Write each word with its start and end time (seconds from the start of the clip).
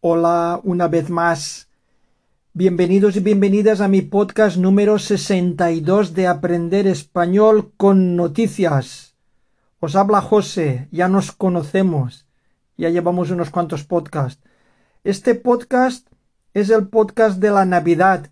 Hola 0.00 0.60
una 0.62 0.86
vez 0.86 1.10
más. 1.10 1.66
Bienvenidos 2.52 3.16
y 3.16 3.20
bienvenidas 3.20 3.80
a 3.80 3.88
mi 3.88 4.00
podcast 4.00 4.56
número 4.56 5.00
62 5.00 6.14
de 6.14 6.28
Aprender 6.28 6.86
Español 6.86 7.72
con 7.76 8.14
Noticias. 8.14 9.16
Os 9.80 9.96
habla 9.96 10.20
José, 10.20 10.86
ya 10.92 11.08
nos 11.08 11.32
conocemos, 11.32 12.28
ya 12.76 12.90
llevamos 12.90 13.32
unos 13.32 13.50
cuantos 13.50 13.82
podcasts. 13.82 14.40
Este 15.02 15.34
podcast 15.34 16.06
es 16.54 16.70
el 16.70 16.86
podcast 16.86 17.40
de 17.40 17.50
la 17.50 17.64
Navidad, 17.64 18.30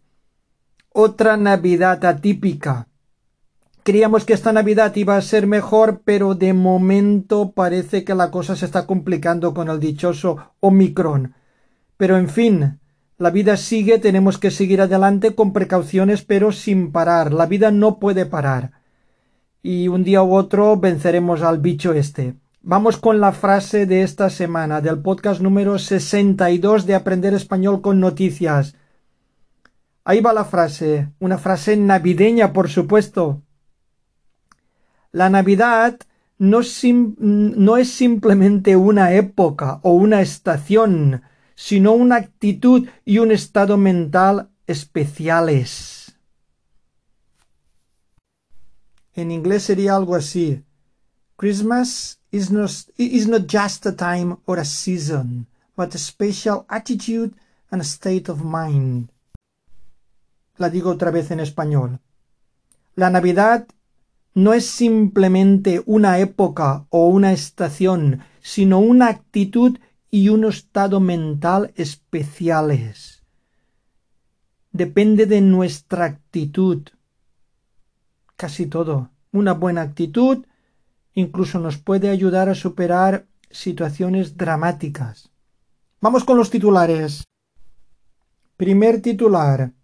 otra 0.93 1.37
Navidad 1.37 2.05
atípica. 2.05 2.87
Creíamos 3.83 4.25
que 4.25 4.35
esta 4.35 4.53
Navidad 4.53 4.95
iba 4.95 5.17
a 5.17 5.21
ser 5.21 5.49
mejor, 5.49 6.03
pero 6.05 6.37
de 6.37 6.53
momento 6.53 7.51
parece 7.51 8.05
que 8.05 8.15
la 8.15 8.31
cosa 8.31 8.55
se 8.55 8.67
está 8.67 8.87
complicando 8.87 9.53
con 9.53 9.69
el 9.69 9.81
dichoso 9.81 10.53
Omicron. 10.61 11.35
Pero 11.97 12.17
en 12.19 12.29
fin, 12.29 12.81
la 13.19 13.31
vida 13.31 13.57
sigue, 13.57 13.99
tenemos 13.99 14.39
que 14.39 14.51
seguir 14.51 14.81
adelante 14.81 15.35
con 15.35 15.53
precauciones, 15.53 16.23
pero 16.23 16.53
sin 16.53 16.93
parar. 16.93 17.33
La 17.33 17.47
vida 17.47 17.71
no 17.71 17.99
puede 17.99 18.27
parar. 18.27 18.73
Y 19.63 19.89
un 19.89 20.05
día 20.05 20.23
u 20.23 20.35
otro 20.35 20.77
venceremos 20.77 21.43
al 21.43 21.59
bicho 21.59 21.93
este. 21.93 22.35
Vamos 22.61 22.97
con 22.97 23.21
la 23.21 23.33
frase 23.33 23.87
de 23.87 24.03
esta 24.03 24.29
semana, 24.29 24.81
del 24.81 24.99
podcast 24.99 25.41
número 25.41 25.79
62 25.79 26.85
de 26.85 26.95
Aprender 26.97 27.33
Español 27.33 27.81
con 27.81 28.01
Noticias. 28.01 28.75
Ahí 30.05 30.21
va 30.21 30.33
la 30.33 30.45
frase, 30.45 31.09
una 31.19 31.39
frase 31.39 31.77
navideña, 31.77 32.53
por 32.53 32.69
supuesto. 32.69 33.43
La 35.13 35.31
Navidad 35.31 35.99
no, 36.39 36.61
no, 37.19 37.77
es 37.77 37.91
simplemente 37.91 38.77
una 38.77 39.15
época 39.15 39.81
o 39.83 39.93
una 39.93 40.21
estación, 40.21 41.23
sino 41.57 41.93
una 41.93 42.17
actitud 42.17 42.89
y 43.05 43.19
un 43.19 43.33
estado 43.33 43.77
mental 43.77 44.51
especiales. 44.67 46.15
En 49.15 49.31
inglés 49.31 49.65
sería 49.65 49.97
algo 49.97 50.15
así. 50.15 50.63
Christmas 51.37 52.21
is 52.31 52.51
not, 52.51 52.71
is 52.99 53.27
not 53.27 53.51
just 53.51 53.87
a 53.87 53.93
time 53.93 54.37
or 54.45 54.59
a 54.59 54.65
season, 54.65 55.47
but 55.77 55.95
a 55.95 55.99
special 55.99 56.67
attitude 56.69 57.35
and 57.71 57.81
a 57.81 57.85
state 57.85 58.31
of 58.31 58.45
mind. 58.45 59.11
La 60.59 60.69
digo 60.69 60.91
otra 60.91 61.11
vez 61.11 61.31
en 61.31 61.41
español. 61.41 62.01
La 62.95 63.11
Navidad 63.11 63.67
no 64.35 64.53
es 64.53 64.67
simplemente 64.67 65.83
una 65.87 66.19
época 66.19 66.87
o 66.91 67.07
una 67.07 67.33
estación, 67.33 68.21
sino 68.43 68.79
una 68.79 69.09
actitud 69.09 69.79
y 70.17 70.31
un 70.31 70.47
estado 70.47 70.99
mental 70.99 71.75
especiales. 71.77 73.23
Depende 74.73 75.27
de 75.27 75.43
nuestra 75.43 76.07
actitud. 76.07 76.85
Casi 78.35 78.65
todo. 78.65 79.11
Una 79.31 79.53
buena 79.53 79.83
actitud 79.83 80.47
incluso 81.13 81.59
nos 81.59 81.77
puede 81.77 82.09
ayudar 82.09 82.49
a 82.49 82.55
superar 82.55 83.27
situaciones 83.51 84.39
dramáticas. 84.39 85.33
Vamos 86.01 86.25
con 86.25 86.39
los 86.39 86.49
titulares. 86.49 87.25
Primer 88.57 89.03
titular 89.03 89.75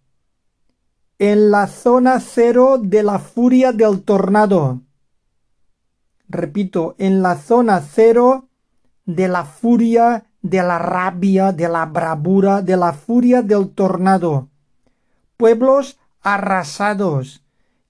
en 1.18 1.50
la 1.50 1.66
zona 1.66 2.20
cero 2.20 2.80
de 2.82 3.02
la 3.02 3.18
furia 3.18 3.72
del 3.72 4.02
tornado. 4.02 4.80
Repito, 6.26 6.94
en 6.96 7.20
la 7.20 7.36
zona 7.36 7.82
cero 7.82 8.48
de 9.04 9.28
la 9.28 9.44
furia, 9.44 10.24
de 10.42 10.62
la 10.62 10.78
rabia, 10.78 11.52
de 11.52 11.68
la 11.68 11.86
bravura, 11.86 12.62
de 12.62 12.76
la 12.76 12.92
furia 12.92 13.42
del 13.42 13.70
tornado. 13.70 14.48
Pueblos 15.36 15.98
arrasados 16.20 17.42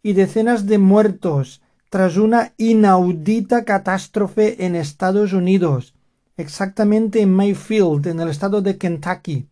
y 0.03 0.15
decenas 0.15 0.67
de 0.67 0.79
muertos 0.79 1.63
tras 1.91 2.17
una 2.17 2.55
inaudita 2.57 3.65
catástrofe 3.65 4.65
en 4.65 4.77
Estados 4.77 5.35
Unidos, 5.35 5.95
exactamente 6.37 7.21
en 7.21 7.35
Mayfield, 7.35 8.07
en 8.07 8.21
el 8.21 8.29
estado 8.31 8.63
de 8.63 8.79
Kentucky. 8.79 9.49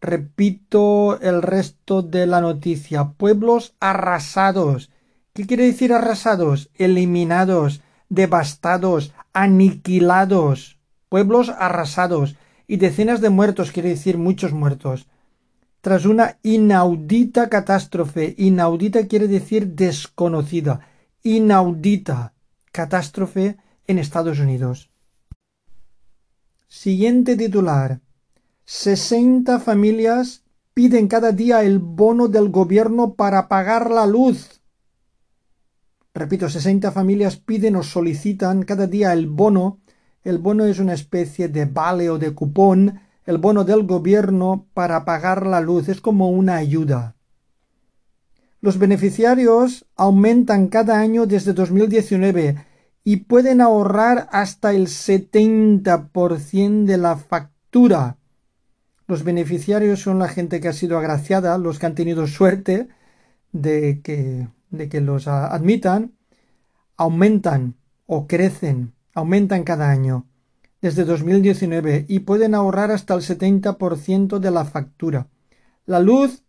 Repito 0.00 1.20
el 1.20 1.42
resto 1.42 2.02
de 2.02 2.26
la 2.26 2.40
noticia. 2.40 3.12
Pueblos 3.16 3.74
arrasados. 3.80 4.90
¿Qué 5.32 5.46
quiere 5.46 5.64
decir 5.64 5.92
arrasados? 5.92 6.70
Eliminados, 6.74 7.82
devastados, 8.08 9.12
aniquilados. 9.36 10.78
Pueblos 11.10 11.50
arrasados. 11.50 12.36
Y 12.66 12.78
decenas 12.78 13.20
de 13.20 13.28
muertos, 13.28 13.70
quiere 13.70 13.90
decir 13.90 14.16
muchos 14.16 14.52
muertos. 14.52 15.06
Tras 15.82 16.06
una 16.06 16.38
inaudita 16.42 17.50
catástrofe. 17.50 18.34
Inaudita 18.38 19.06
quiere 19.06 19.28
decir 19.28 19.74
desconocida. 19.74 20.80
Inaudita 21.22 22.32
catástrofe 22.72 23.58
en 23.86 23.98
Estados 23.98 24.40
Unidos. 24.40 24.90
Siguiente 26.66 27.36
titular. 27.36 28.00
60 28.64 29.60
familias 29.60 30.44
piden 30.72 31.08
cada 31.08 31.32
día 31.32 31.62
el 31.62 31.78
bono 31.78 32.28
del 32.28 32.48
gobierno 32.48 33.14
para 33.14 33.48
pagar 33.48 33.90
la 33.90 34.06
luz. 34.06 34.55
Repito, 36.16 36.48
60 36.48 36.92
familias 36.92 37.36
piden 37.36 37.76
o 37.76 37.82
solicitan 37.82 38.62
cada 38.62 38.86
día 38.86 39.12
el 39.12 39.26
bono. 39.26 39.80
El 40.24 40.38
bono 40.38 40.64
es 40.64 40.78
una 40.78 40.94
especie 40.94 41.48
de 41.48 41.66
vale 41.66 42.08
o 42.10 42.18
de 42.18 42.32
cupón, 42.32 43.00
el 43.26 43.38
bono 43.38 43.64
del 43.64 43.86
gobierno 43.86 44.66
para 44.72 45.04
pagar 45.04 45.46
la 45.46 45.60
luz. 45.60 45.88
Es 45.88 46.00
como 46.00 46.30
una 46.30 46.56
ayuda. 46.56 47.16
Los 48.62 48.78
beneficiarios 48.78 49.84
aumentan 49.94 50.68
cada 50.68 50.98
año 50.98 51.26
desde 51.26 51.52
2019 51.52 52.64
y 53.04 53.16
pueden 53.18 53.60
ahorrar 53.60 54.28
hasta 54.32 54.72
el 54.72 54.86
70% 54.86 56.86
de 56.86 56.96
la 56.96 57.16
factura 57.16 58.16
los 59.08 59.22
beneficiarios 59.22 60.00
son 60.00 60.18
la 60.18 60.28
gente 60.28 60.60
que 60.60 60.68
ha 60.68 60.72
sido 60.72 60.98
agraciada, 60.98 61.58
los 61.58 61.78
que 61.78 61.86
han 61.86 61.94
tenido 61.94 62.26
suerte 62.26 62.88
de 63.52 64.00
que, 64.02 64.48
de 64.76 64.88
que 64.88 65.00
los 65.00 65.28
admitan, 65.28 66.14
aumentan 66.96 67.76
o 68.06 68.26
crecen, 68.26 68.94
aumentan 69.14 69.64
cada 69.64 69.90
año 69.90 70.26
desde 70.80 71.04
2019 71.04 72.06
y 72.08 72.20
pueden 72.20 72.54
ahorrar 72.54 72.90
hasta 72.90 73.14
el 73.14 73.20
70% 73.22 74.38
de 74.38 74.50
la 74.50 74.64
factura. 74.64 75.28
La 75.84 76.00
luz 76.00 76.44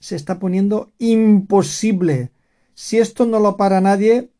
se 0.00 0.16
está 0.16 0.38
poniendo 0.38 0.92
imposible. 0.98 2.32
Si 2.74 2.98
esto 2.98 3.26
no 3.26 3.38
lo 3.38 3.56
para 3.56 3.80
nadie, 3.80 4.32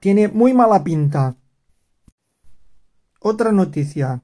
tiene 0.00 0.28
muy 0.28 0.52
mala 0.52 0.82
pinta. 0.84 1.36
Otra 3.20 3.52
noticia 3.52 4.22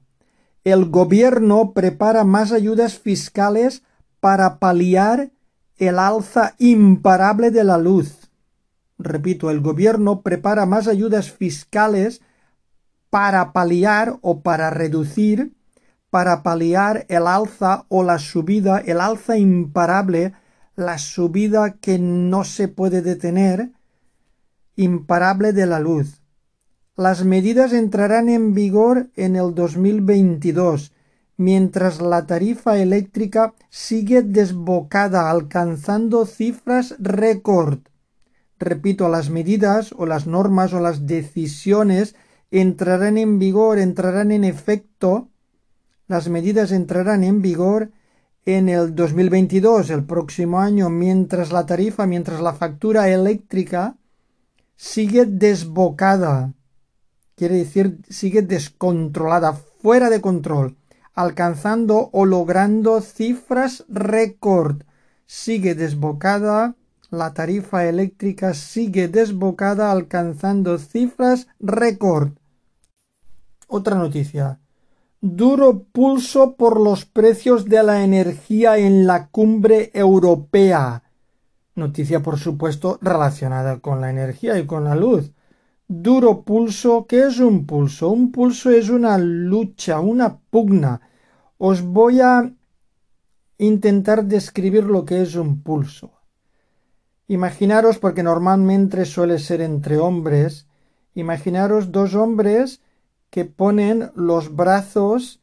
el 0.63 0.89
gobierno 0.89 1.73
prepara 1.73 2.23
más 2.23 2.51
ayudas 2.51 2.97
fiscales 2.97 3.83
para 4.19 4.59
paliar 4.59 5.31
el 5.87 5.99
alza 5.99 6.55
imparable 6.59 7.51
de 7.51 7.63
la 7.63 7.77
luz. 7.77 8.31
Repito, 8.97 9.51
el 9.51 9.59
gobierno 9.59 10.21
prepara 10.21 10.65
más 10.65 10.87
ayudas 10.87 11.31
fiscales 11.31 12.21
para 13.09 13.53
paliar 13.53 14.17
o 14.21 14.41
para 14.41 14.69
reducir, 14.69 15.53
para 16.09 16.43
paliar 16.43 17.05
el 17.09 17.27
alza 17.27 17.85
o 17.89 18.03
la 18.03 18.17
subida, 18.19 18.79
el 18.79 19.01
alza 19.01 19.37
imparable, 19.37 20.33
la 20.75 20.97
subida 20.97 21.73
que 21.73 21.99
no 21.99 22.43
se 22.43 22.67
puede 22.67 23.01
detener, 23.01 23.71
imparable 24.75 25.53
de 25.53 25.65
la 25.65 25.79
luz. 25.79 26.21
Las 26.95 27.25
medidas 27.25 27.73
entrarán 27.73 28.29
en 28.29 28.53
vigor 28.53 29.09
en 29.15 29.35
el 29.35 29.53
2022, 29.53 30.92
mientras 31.43 32.01
la 32.01 32.25
tarifa 32.25 32.77
eléctrica 32.77 33.53
sigue 33.69 34.21
desbocada, 34.21 35.29
alcanzando 35.29 36.25
cifras 36.25 36.95
récord. 36.99 37.79
Repito, 38.59 39.09
las 39.09 39.29
medidas 39.29 39.93
o 39.97 40.05
las 40.05 40.25
normas 40.25 40.73
o 40.73 40.79
las 40.79 41.05
decisiones 41.05 42.15
entrarán 42.49 43.17
en 43.17 43.39
vigor, 43.39 43.77
entrarán 43.77 44.31
en 44.31 44.43
efecto, 44.45 45.29
las 46.07 46.29
medidas 46.29 46.71
entrarán 46.71 47.23
en 47.23 47.41
vigor 47.41 47.91
en 48.45 48.69
el 48.69 48.95
2022, 48.95 49.89
el 49.89 50.05
próximo 50.05 50.59
año, 50.59 50.89
mientras 50.89 51.51
la 51.51 51.65
tarifa, 51.65 52.05
mientras 52.05 52.39
la 52.41 52.53
factura 52.53 53.09
eléctrica 53.09 53.97
sigue 54.75 55.25
desbocada. 55.25 56.53
Quiere 57.35 57.55
decir 57.55 57.99
sigue 58.09 58.41
descontrolada, 58.41 59.53
fuera 59.53 60.09
de 60.09 60.21
control, 60.21 60.77
alcanzando 61.13 62.09
o 62.11 62.25
logrando 62.25 63.01
cifras 63.01 63.85
récord. 63.87 64.83
Sigue 65.25 65.75
desbocada, 65.75 66.75
la 67.09 67.33
tarifa 67.33 67.85
eléctrica 67.85 68.53
sigue 68.53 69.07
desbocada, 69.07 69.91
alcanzando 69.91 70.77
cifras 70.79 71.47
récord. 71.59 72.31
Otra 73.67 73.95
noticia. 73.95 74.59
Duro 75.21 75.83
pulso 75.83 76.55
por 76.55 76.81
los 76.81 77.05
precios 77.05 77.65
de 77.65 77.81
la 77.83 78.03
energía 78.03 78.77
en 78.77 79.07
la 79.07 79.27
cumbre 79.27 79.89
europea. 79.93 81.03
Noticia, 81.75 82.21
por 82.21 82.37
supuesto, 82.37 82.99
relacionada 83.01 83.79
con 83.79 84.01
la 84.01 84.09
energía 84.09 84.59
y 84.59 84.65
con 84.65 84.83
la 84.83 84.95
luz. 84.95 85.31
Duro 85.95 86.41
pulso, 86.41 87.05
¿qué 87.05 87.27
es 87.27 87.37
un 87.39 87.67
pulso? 87.67 88.09
Un 88.09 88.31
pulso 88.31 88.71
es 88.71 88.89
una 88.89 89.19
lucha, 89.19 89.99
una 89.99 90.39
pugna. 90.39 91.01
Os 91.59 91.83
voy 91.83 92.19
a 92.19 92.51
intentar 93.59 94.25
describir 94.25 94.85
lo 94.85 95.05
que 95.05 95.21
es 95.21 95.35
un 95.35 95.61
pulso. 95.61 96.13
Imaginaros, 97.27 97.99
porque 97.99 98.23
normalmente 98.23 99.05
suele 99.05 99.37
ser 99.37 99.61
entre 99.61 99.99
hombres, 99.99 100.67
imaginaros 101.13 101.91
dos 101.91 102.15
hombres 102.15 102.81
que 103.29 103.45
ponen 103.45 104.09
los 104.15 104.55
brazos 104.55 105.41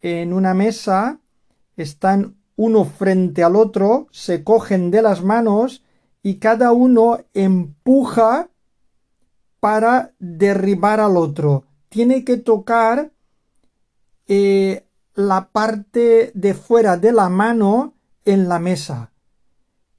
en 0.00 0.32
una 0.32 0.54
mesa, 0.54 1.20
están 1.76 2.34
uno 2.56 2.84
frente 2.84 3.44
al 3.44 3.54
otro, 3.54 4.08
se 4.10 4.42
cogen 4.42 4.90
de 4.90 5.02
las 5.02 5.22
manos 5.22 5.84
y 6.20 6.40
cada 6.40 6.72
uno 6.72 7.20
empuja 7.32 8.48
para 9.64 10.12
derribar 10.18 11.00
al 11.00 11.16
otro. 11.16 11.64
Tiene 11.88 12.22
que 12.22 12.36
tocar 12.36 13.12
eh, 14.28 14.84
la 15.14 15.48
parte 15.52 16.32
de 16.34 16.52
fuera 16.52 16.98
de 16.98 17.12
la 17.12 17.30
mano 17.30 17.94
en 18.26 18.46
la 18.46 18.58
mesa. 18.58 19.10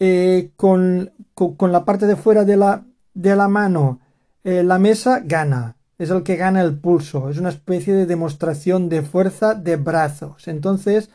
eh, 0.00 0.50
con, 0.56 1.12
con, 1.34 1.70
la 1.70 1.84
parte 1.84 2.08
de 2.08 2.16
fuera 2.16 2.44
de 2.44 2.56
la, 2.56 2.84
de 3.14 3.36
la 3.36 3.46
mano 3.46 4.00
eh, 4.42 4.64
la 4.64 4.80
mesa, 4.80 5.22
gana. 5.24 5.76
Es 5.98 6.10
el 6.10 6.24
que 6.24 6.34
gana 6.34 6.62
el 6.62 6.80
pulso. 6.80 7.30
Es 7.30 7.38
una 7.38 7.50
especie 7.50 7.94
de 7.94 8.06
demostración 8.06 8.88
de 8.88 9.02
fuerza 9.02 9.54
de 9.54 9.76
brazos. 9.76 10.48
Entonces, 10.48 11.10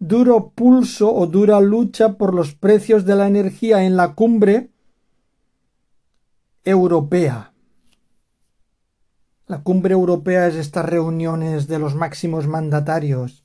duro 0.00 0.52
pulso 0.54 1.14
o 1.14 1.26
dura 1.26 1.60
lucha 1.60 2.16
por 2.16 2.32
los 2.34 2.54
precios 2.54 3.04
de 3.04 3.16
la 3.16 3.28
energía 3.28 3.84
en 3.84 3.96
la 3.96 4.14
cumbre 4.14 4.70
europea. 6.64 7.52
La 9.46 9.62
cumbre 9.62 9.92
europea 9.92 10.48
es 10.48 10.54
estas 10.54 10.86
reuniones 10.86 11.68
de 11.68 11.78
los 11.78 11.94
máximos 11.94 12.46
mandatarios. 12.46 13.44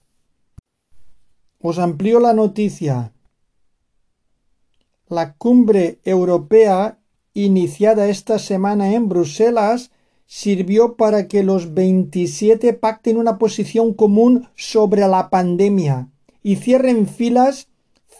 Os 1.59 1.77
amplío 1.77 2.21
la 2.21 2.33
noticia. 2.33 3.11
La 5.09 5.33
cumbre 5.33 5.99
europea, 6.05 6.99
iniciada 7.33 8.07
esta 8.07 8.39
semana 8.39 8.93
en 8.93 9.09
Bruselas, 9.09 9.91
sirvió 10.25 10.95
para 10.95 11.27
que 11.27 11.43
los 11.43 11.73
27 11.73 12.73
pacten 12.73 13.17
una 13.17 13.37
posición 13.37 13.93
común 13.93 14.47
sobre 14.55 15.05
la 15.07 15.29
pandemia 15.29 16.11
y 16.45 16.57
cierren 16.57 17.07
filas 17.07 17.69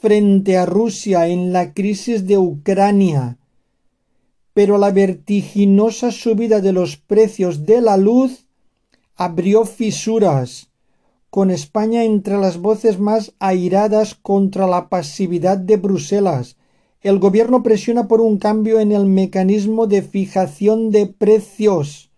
frente 0.01 0.57
a 0.57 0.66
Rusia 0.66 1.27
en 1.27 1.54
la 1.54 1.75
crisis 1.75 2.25
de 2.25 2.39
Ucrania. 2.39 3.38
Pero 4.51 4.80
la 4.80 4.89
vertiginosa 4.89 6.10
subida 6.10 6.60
de 6.60 6.74
los 6.74 6.98
precios 6.98 7.68
de 7.68 7.81
la 7.81 7.98
luz 7.98 8.48
abrió 9.16 9.63
fisuras, 9.66 10.72
con 11.30 11.51
España 11.51 12.04
entre 12.04 12.39
las 12.39 12.57
voces 12.57 12.98
más 13.00 13.36
airadas 13.38 14.16
contra 14.16 14.66
la 14.66 14.89
pasividad 14.89 15.60
de 15.60 15.78
Bruselas, 15.78 16.57
el 17.01 17.19
gobierno 17.19 17.62
presiona 17.62 18.07
por 18.07 18.21
un 18.21 18.39
cambio 18.39 18.80
en 18.80 18.92
el 18.92 19.06
mecanismo 19.06 19.86
de 19.86 20.01
fijación 20.01 20.89
de 20.89 21.06
precios. 21.06 22.10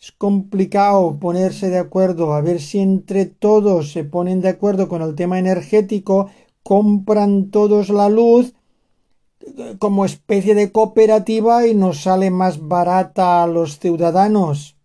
Es 0.00 0.12
complicado 0.12 1.18
ponerse 1.18 1.70
de 1.70 1.78
acuerdo, 1.78 2.34
a 2.34 2.40
ver 2.40 2.60
si 2.60 2.78
entre 2.78 3.26
todos 3.26 3.92
se 3.92 4.04
ponen 4.04 4.40
de 4.40 4.48
acuerdo 4.48 4.88
con 4.88 5.02
el 5.02 5.14
tema 5.14 5.38
energético, 5.38 6.30
compran 6.62 7.50
todos 7.50 7.88
la 7.88 8.08
luz 8.08 8.54
como 9.78 10.04
especie 10.04 10.54
de 10.54 10.70
cooperativa 10.70 11.66
y 11.66 11.74
nos 11.74 12.02
sale 12.02 12.30
más 12.30 12.68
barata 12.68 13.42
a 13.42 13.46
los 13.46 13.78
ciudadanos. 13.78 14.76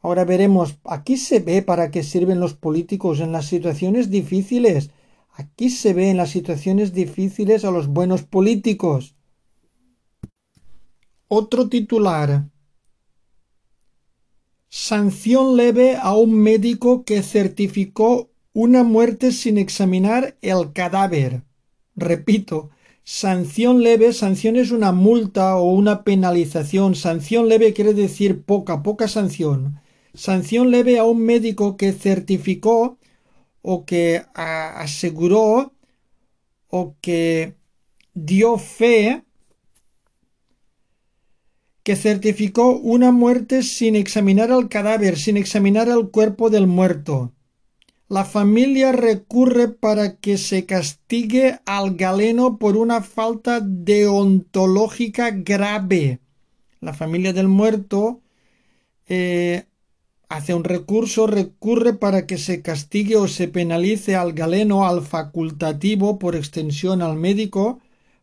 Ahora 0.00 0.24
veremos, 0.24 0.76
aquí 0.84 1.16
se 1.16 1.38
ve 1.38 1.62
para 1.62 1.90
qué 1.90 2.02
sirven 2.02 2.40
los 2.40 2.54
políticos 2.54 3.20
en 3.20 3.32
las 3.32 3.46
situaciones 3.46 4.10
difíciles 4.10 4.90
Aquí 5.34 5.70
se 5.70 5.94
ve 5.94 6.10
en 6.10 6.18
las 6.18 6.30
situaciones 6.30 6.92
difíciles 6.92 7.64
a 7.64 7.70
los 7.70 7.88
buenos 7.88 8.22
políticos. 8.22 9.16
Otro 11.26 11.68
titular. 11.70 12.50
Sanción 14.74 15.58
leve 15.58 15.96
a 15.96 16.16
un 16.16 16.32
médico 16.32 17.04
que 17.04 17.22
certificó 17.22 18.30
una 18.54 18.84
muerte 18.84 19.30
sin 19.30 19.58
examinar 19.58 20.38
el 20.40 20.72
cadáver. 20.72 21.42
Repito, 21.94 22.70
sanción 23.04 23.82
leve, 23.82 24.14
sanción 24.14 24.56
es 24.56 24.70
una 24.70 24.92
multa 24.92 25.58
o 25.58 25.64
una 25.74 26.04
penalización. 26.04 26.94
Sanción 26.94 27.50
leve 27.50 27.74
quiere 27.74 27.92
decir 27.92 28.44
poca, 28.44 28.82
poca 28.82 29.08
sanción. 29.08 29.78
Sanción 30.14 30.70
leve 30.70 30.98
a 30.98 31.04
un 31.04 31.18
médico 31.18 31.76
que 31.76 31.92
certificó 31.92 32.96
o 33.60 33.84
que 33.84 34.24
aseguró 34.32 35.74
o 36.68 36.96
que 37.02 37.56
dio 38.14 38.56
fe 38.56 39.22
que 41.82 41.96
certificó 41.96 42.76
una 42.76 43.10
muerte 43.10 43.62
sin 43.62 43.96
examinar 43.96 44.50
el 44.50 44.68
cadáver, 44.68 45.18
sin 45.18 45.36
examinar 45.36 45.88
el 45.88 46.10
cuerpo 46.10 46.48
del 46.48 46.66
muerto. 46.66 47.32
La 48.08 48.24
familia 48.24 48.92
recurre 48.92 49.68
para 49.68 50.16
que 50.16 50.36
se 50.36 50.66
castigue 50.66 51.60
al 51.64 51.96
galeno 51.96 52.58
por 52.58 52.76
una 52.76 53.00
falta 53.00 53.60
deontológica 53.60 55.30
grave. 55.30 56.20
La 56.80 56.92
familia 56.92 57.32
del 57.32 57.48
muerto 57.48 58.20
eh, 59.08 59.64
hace 60.28 60.54
un 60.54 60.64
recurso, 60.64 61.26
recurre 61.26 61.94
para 61.94 62.26
que 62.26 62.38
se 62.38 62.62
castigue 62.62 63.16
o 63.16 63.28
se 63.28 63.48
penalice 63.48 64.14
al 64.14 64.34
galeno, 64.34 64.86
al 64.86 65.02
facultativo, 65.02 66.18
por 66.18 66.36
extensión 66.36 67.02
al 67.02 67.16
médico, 67.16 67.80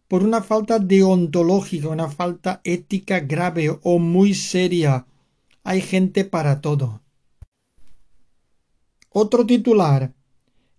por 0.09 0.23
una 0.23 0.41
falta 0.41 0.79
deontológica, 0.79 1.87
una 1.87 2.09
falta 2.09 2.59
ética 2.63 3.21
grave 3.21 3.79
o 3.83 3.99
muy 3.99 4.33
seria. 4.33 5.05
Hay 5.63 5.81
gente 5.81 6.25
para 6.25 6.59
todo. 6.59 7.01
Otro 9.11 9.45
titular. 9.45 10.11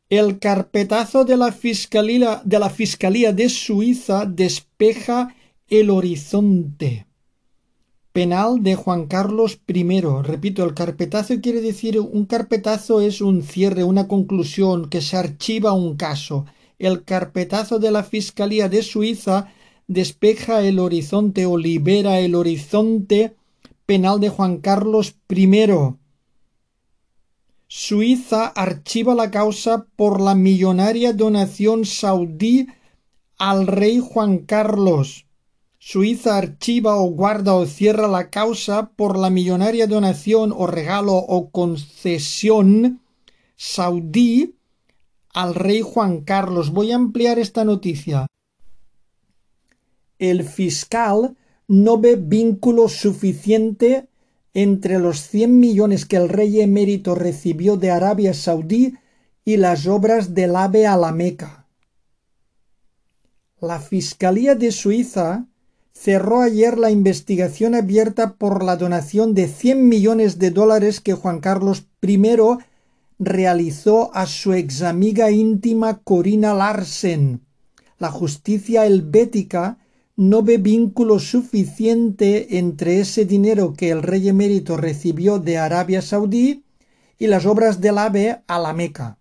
El 0.08 0.40
carpetazo 0.40 1.24
de 1.24 1.36
la 1.36 1.52
Fiscalía 1.52 2.42
de, 2.44 2.58
la 2.58 2.68
Fiscalía 2.68 3.32
de 3.32 3.48
Suiza 3.48 4.26
despeja 4.26 5.34
el 5.68 5.90
horizonte 5.90 7.06
penal 8.12 8.64
de 8.64 8.74
Juan 8.74 9.06
Carlos 9.06 9.60
I. 9.68 10.00
Repito, 10.22 10.64
el 10.64 10.74
carpetazo 10.74 11.40
quiere 11.40 11.60
decir 11.60 12.00
un 12.00 12.26
carpetazo 12.26 13.00
es 13.00 13.20
un 13.20 13.44
cierre, 13.44 13.84
una 13.84 14.08
conclusión, 14.08 14.88
que 14.88 15.00
se 15.00 15.16
archiva 15.16 15.72
un 15.72 15.96
caso. 15.96 16.46
El 16.80 17.04
carpetazo 17.04 17.78
de 17.78 17.90
la 17.90 18.02
Fiscalía 18.02 18.70
de 18.70 18.82
Suiza 18.82 19.52
despeja 19.86 20.62
el 20.62 20.78
horizonte 20.78 21.44
o 21.44 21.58
libera 21.58 22.20
el 22.20 22.34
horizonte 22.34 23.36
penal 23.84 24.18
de 24.18 24.30
Juan 24.30 24.56
Carlos 24.56 25.14
I. 25.28 25.68
Suiza 27.68 28.46
archiva 28.46 29.14
la 29.14 29.30
causa 29.30 29.84
por 29.94 30.22
la 30.22 30.34
millonaria 30.34 31.12
donación 31.12 31.84
saudí 31.84 32.68
al 33.36 33.66
rey 33.66 34.00
Juan 34.00 34.38
Carlos. 34.38 35.26
Suiza 35.78 36.38
archiva 36.38 36.96
o 36.96 37.10
guarda 37.10 37.54
o 37.56 37.66
cierra 37.66 38.08
la 38.08 38.30
causa 38.30 38.88
por 38.96 39.18
la 39.18 39.28
millonaria 39.28 39.86
donación 39.86 40.50
o 40.56 40.66
regalo 40.66 41.12
o 41.12 41.50
concesión 41.50 43.02
saudí 43.54 44.54
al 45.34 45.54
rey 45.54 45.80
Juan 45.82 46.22
Carlos. 46.22 46.70
Voy 46.70 46.92
a 46.92 46.96
ampliar 46.96 47.38
esta 47.38 47.64
noticia. 47.64 48.26
El 50.18 50.44
fiscal 50.44 51.36
no 51.68 51.98
ve 51.98 52.16
vínculo 52.16 52.88
suficiente 52.88 54.08
entre 54.52 54.98
los 54.98 55.20
cien 55.20 55.60
millones 55.60 56.04
que 56.04 56.16
el 56.16 56.28
rey 56.28 56.60
emérito 56.60 57.14
recibió 57.14 57.76
de 57.76 57.90
Arabia 57.90 58.34
Saudí 58.34 58.94
y 59.44 59.56
las 59.56 59.86
obras 59.86 60.34
del 60.34 60.56
AVE 60.56 60.86
a 60.86 60.96
la 60.96 61.12
Meca. 61.12 61.66
La 63.60 63.78
Fiscalía 63.78 64.54
de 64.54 64.72
Suiza 64.72 65.46
cerró 65.92 66.40
ayer 66.40 66.78
la 66.78 66.90
investigación 66.90 67.74
abierta 67.74 68.34
por 68.34 68.64
la 68.64 68.76
donación 68.76 69.34
de 69.34 69.48
100 69.48 69.88
millones 69.88 70.38
de 70.38 70.50
dólares 70.50 71.00
que 71.00 71.14
Juan 71.14 71.40
Carlos 71.40 71.84
I 72.02 72.16
realizó 73.20 74.10
a 74.16 74.26
su 74.26 74.54
examiga 74.54 75.30
íntima 75.30 75.98
Corina 76.02 76.54
Larsen. 76.54 77.42
La 77.98 78.10
justicia 78.10 78.86
helvética 78.86 79.78
no 80.16 80.42
ve 80.42 80.56
vínculo 80.56 81.18
suficiente 81.18 82.56
entre 82.58 82.98
ese 82.98 83.26
dinero 83.26 83.74
que 83.74 83.90
el 83.90 84.02
rey 84.02 84.30
emérito 84.30 84.78
recibió 84.78 85.38
de 85.38 85.58
Arabia 85.58 86.00
Saudí 86.00 86.64
y 87.18 87.26
las 87.26 87.44
obras 87.44 87.82
del 87.82 87.98
AVE 87.98 88.40
a 88.46 88.58
la 88.58 88.72
Meca. 88.72 89.18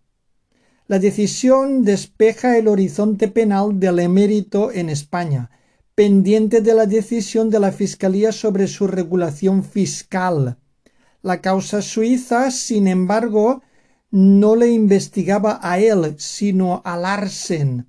La 0.87 0.97
decisión 0.97 1.83
despeja 1.83 2.57
el 2.57 2.69
horizonte 2.69 3.27
penal 3.27 3.81
del 3.81 3.99
emérito 3.99 4.71
en 4.71 4.89
España, 4.89 5.51
pendiente 5.93 6.61
de 6.61 6.73
la 6.73 6.85
decisión 6.85 7.49
de 7.49 7.59
la 7.59 7.73
Fiscalía 7.73 8.31
sobre 8.31 8.67
su 8.67 8.87
regulación 8.87 9.61
fiscal. 9.61 10.57
La 11.21 11.41
causa 11.41 11.81
suiza, 11.81 12.49
sin 12.49 12.87
embargo, 12.87 13.61
no 14.11 14.55
le 14.55 14.71
investigaba 14.71 15.59
a 15.61 15.79
él, 15.79 16.15
sino 16.17 16.81
a 16.83 16.97
Larsen, 16.97 17.87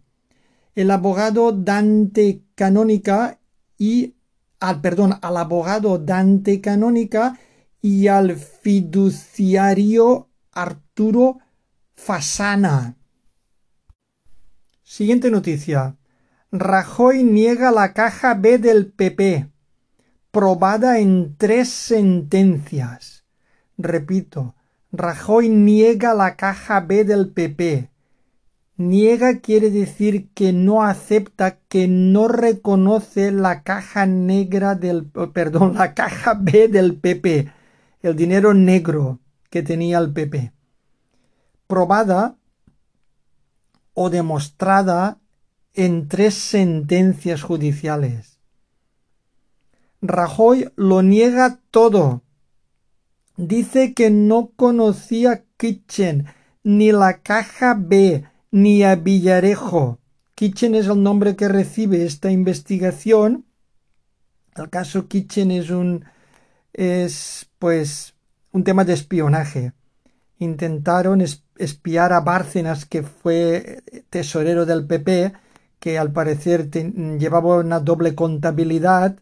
el 0.74 0.90
abogado 0.90 1.52
Dante 1.52 2.42
Canónica 2.54 3.40
y 3.78 4.14
al 4.60 4.80
perdón, 4.80 5.18
al 5.22 5.36
abogado 5.36 5.98
Dante 5.98 6.60
Canónica 6.60 7.38
y 7.80 8.08
al 8.08 8.36
fiduciario 8.36 10.28
Arturo 10.52 11.38
Fasana. 11.94 12.96
Siguiente 14.82 15.30
noticia. 15.30 15.96
Rajoy 16.52 17.22
niega 17.22 17.70
la 17.70 17.94
caja 17.94 18.34
B 18.34 18.58
del 18.58 18.90
PP, 18.90 19.48
probada 20.32 20.98
en 20.98 21.36
tres 21.36 21.68
sentencias. 21.68 23.24
Repito, 23.78 24.56
Rajoy 24.92 25.48
niega 25.48 26.14
la 26.14 26.36
caja 26.36 26.80
B 26.80 27.04
del 27.04 27.30
PP. 27.30 27.90
Niega 28.76 29.40
quiere 29.40 29.70
decir 29.70 30.30
que 30.30 30.52
no 30.52 30.82
acepta, 30.82 31.58
que 31.68 31.86
no 31.86 32.28
reconoce 32.28 33.30
la 33.30 33.62
caja 33.62 34.06
negra 34.06 34.74
del, 34.74 35.10
oh, 35.14 35.30
perdón, 35.32 35.74
la 35.74 35.94
caja 35.94 36.34
B 36.34 36.66
del 36.68 36.96
PP, 36.96 37.52
el 38.02 38.16
dinero 38.16 38.54
negro 38.54 39.20
que 39.50 39.62
tenía 39.62 39.98
el 39.98 40.12
PP. 40.12 40.52
Probada 41.66 42.36
o 43.94 44.10
demostrada 44.10 45.18
en 45.74 46.08
tres 46.08 46.34
sentencias 46.34 47.42
judiciales. 47.42 48.40
Rajoy 50.02 50.72
lo 50.76 51.02
niega 51.02 51.60
todo. 51.70 52.22
Dice 53.40 53.94
que 53.94 54.10
no 54.10 54.52
conocía 54.54 55.44
Kitchen, 55.56 56.26
ni 56.62 56.92
la 56.92 57.22
caja 57.22 57.74
B, 57.74 58.26
ni 58.50 58.82
a 58.82 58.96
Villarejo. 58.96 59.98
Kitchen 60.34 60.74
es 60.74 60.88
el 60.88 61.02
nombre 61.02 61.36
que 61.36 61.48
recibe 61.48 62.04
esta 62.04 62.30
investigación. 62.30 63.46
El 64.54 64.68
caso 64.68 65.08
Kitchen 65.08 65.50
es 65.52 65.70
un 65.70 66.04
es 66.74 67.48
pues 67.58 68.14
un 68.52 68.62
tema 68.62 68.84
de 68.84 68.92
espionaje. 68.92 69.72
Intentaron 70.38 71.24
espiar 71.56 72.12
a 72.12 72.20
Bárcenas, 72.20 72.84
que 72.84 73.02
fue 73.02 73.82
tesorero 74.10 74.66
del 74.66 74.86
PP, 74.86 75.32
que 75.78 75.98
al 75.98 76.12
parecer 76.12 76.70
llevaba 76.70 77.56
una 77.56 77.80
doble 77.80 78.14
contabilidad. 78.14 79.16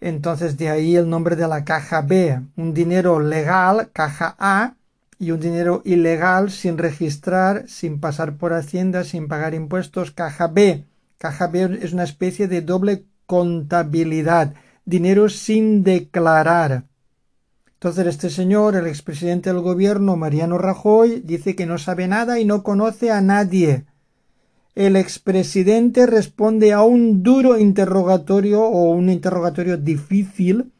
Entonces 0.00 0.56
de 0.56 0.70
ahí 0.70 0.96
el 0.96 1.08
nombre 1.08 1.36
de 1.36 1.46
la 1.46 1.64
caja 1.64 2.00
B, 2.02 2.40
un 2.56 2.74
dinero 2.74 3.20
legal, 3.20 3.90
caja 3.92 4.34
A, 4.38 4.74
y 5.20 5.32
un 5.32 5.40
dinero 5.40 5.82
ilegal 5.84 6.50
sin 6.50 6.78
registrar, 6.78 7.68
sin 7.68 8.00
pasar 8.00 8.38
por 8.38 8.54
Hacienda, 8.54 9.04
sin 9.04 9.28
pagar 9.28 9.52
impuestos, 9.52 10.12
caja 10.12 10.48
B. 10.48 10.86
Caja 11.18 11.46
B 11.48 11.78
es 11.82 11.92
una 11.92 12.04
especie 12.04 12.48
de 12.48 12.62
doble 12.62 13.04
contabilidad, 13.26 14.54
dinero 14.86 15.28
sin 15.28 15.84
declarar. 15.84 16.84
Entonces 17.74 18.06
este 18.06 18.30
señor, 18.30 18.76
el 18.76 18.86
expresidente 18.86 19.52
del 19.52 19.60
gobierno, 19.60 20.16
Mariano 20.16 20.56
Rajoy, 20.56 21.20
dice 21.20 21.54
que 21.54 21.66
no 21.66 21.76
sabe 21.76 22.08
nada 22.08 22.40
y 22.40 22.46
no 22.46 22.62
conoce 22.62 23.10
a 23.10 23.20
nadie 23.20 23.84
el 24.74 24.96
expresidente 24.96 26.06
responde 26.06 26.72
a 26.72 26.82
un 26.82 27.22
duro 27.22 27.58
interrogatorio 27.58 28.62
o 28.62 28.90
un 28.90 29.10
interrogatorio 29.10 29.76
difícil 29.76 30.72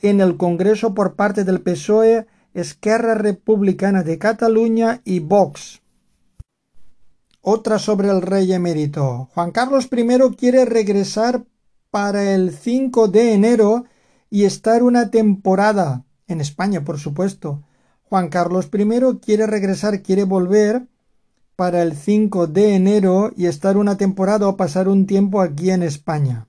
en 0.00 0.20
el 0.20 0.36
Congreso 0.36 0.94
por 0.94 1.14
parte 1.14 1.44
del 1.44 1.60
PSOE, 1.60 2.26
Esquerra 2.54 3.14
Republicana 3.14 4.02
de 4.02 4.18
Cataluña 4.18 5.00
y 5.04 5.20
Vox. 5.20 5.80
Otra 7.40 7.78
sobre 7.78 8.08
el 8.08 8.22
rey 8.22 8.52
emérito. 8.52 9.28
Juan 9.32 9.52
Carlos 9.52 9.88
I 9.90 10.36
quiere 10.36 10.64
regresar 10.64 11.44
para 11.90 12.34
el 12.34 12.52
5 12.52 13.08
de 13.08 13.32
enero 13.32 13.84
y 14.30 14.44
estar 14.44 14.82
una 14.82 15.10
temporada 15.10 16.04
en 16.26 16.40
España, 16.40 16.84
por 16.84 16.98
supuesto. 16.98 17.62
Juan 18.02 18.28
Carlos 18.28 18.68
I 18.72 19.18
quiere 19.20 19.46
regresar, 19.46 20.02
quiere 20.02 20.24
volver 20.24 20.86
para 21.58 21.82
el 21.82 21.96
5 21.96 22.46
de 22.46 22.76
enero 22.76 23.32
y 23.36 23.46
estar 23.46 23.78
una 23.78 23.96
temporada 23.96 24.46
o 24.46 24.56
pasar 24.56 24.86
un 24.86 25.08
tiempo 25.08 25.40
aquí 25.40 25.72
en 25.72 25.82
España. 25.82 26.46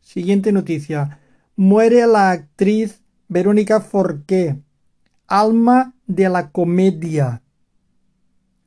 Siguiente 0.00 0.50
noticia. 0.50 1.20
Muere 1.54 2.04
la 2.08 2.32
actriz 2.32 3.00
Verónica 3.28 3.80
Forqué, 3.80 4.60
alma 5.28 5.94
de 6.08 6.28
la 6.28 6.50
comedia. 6.50 7.42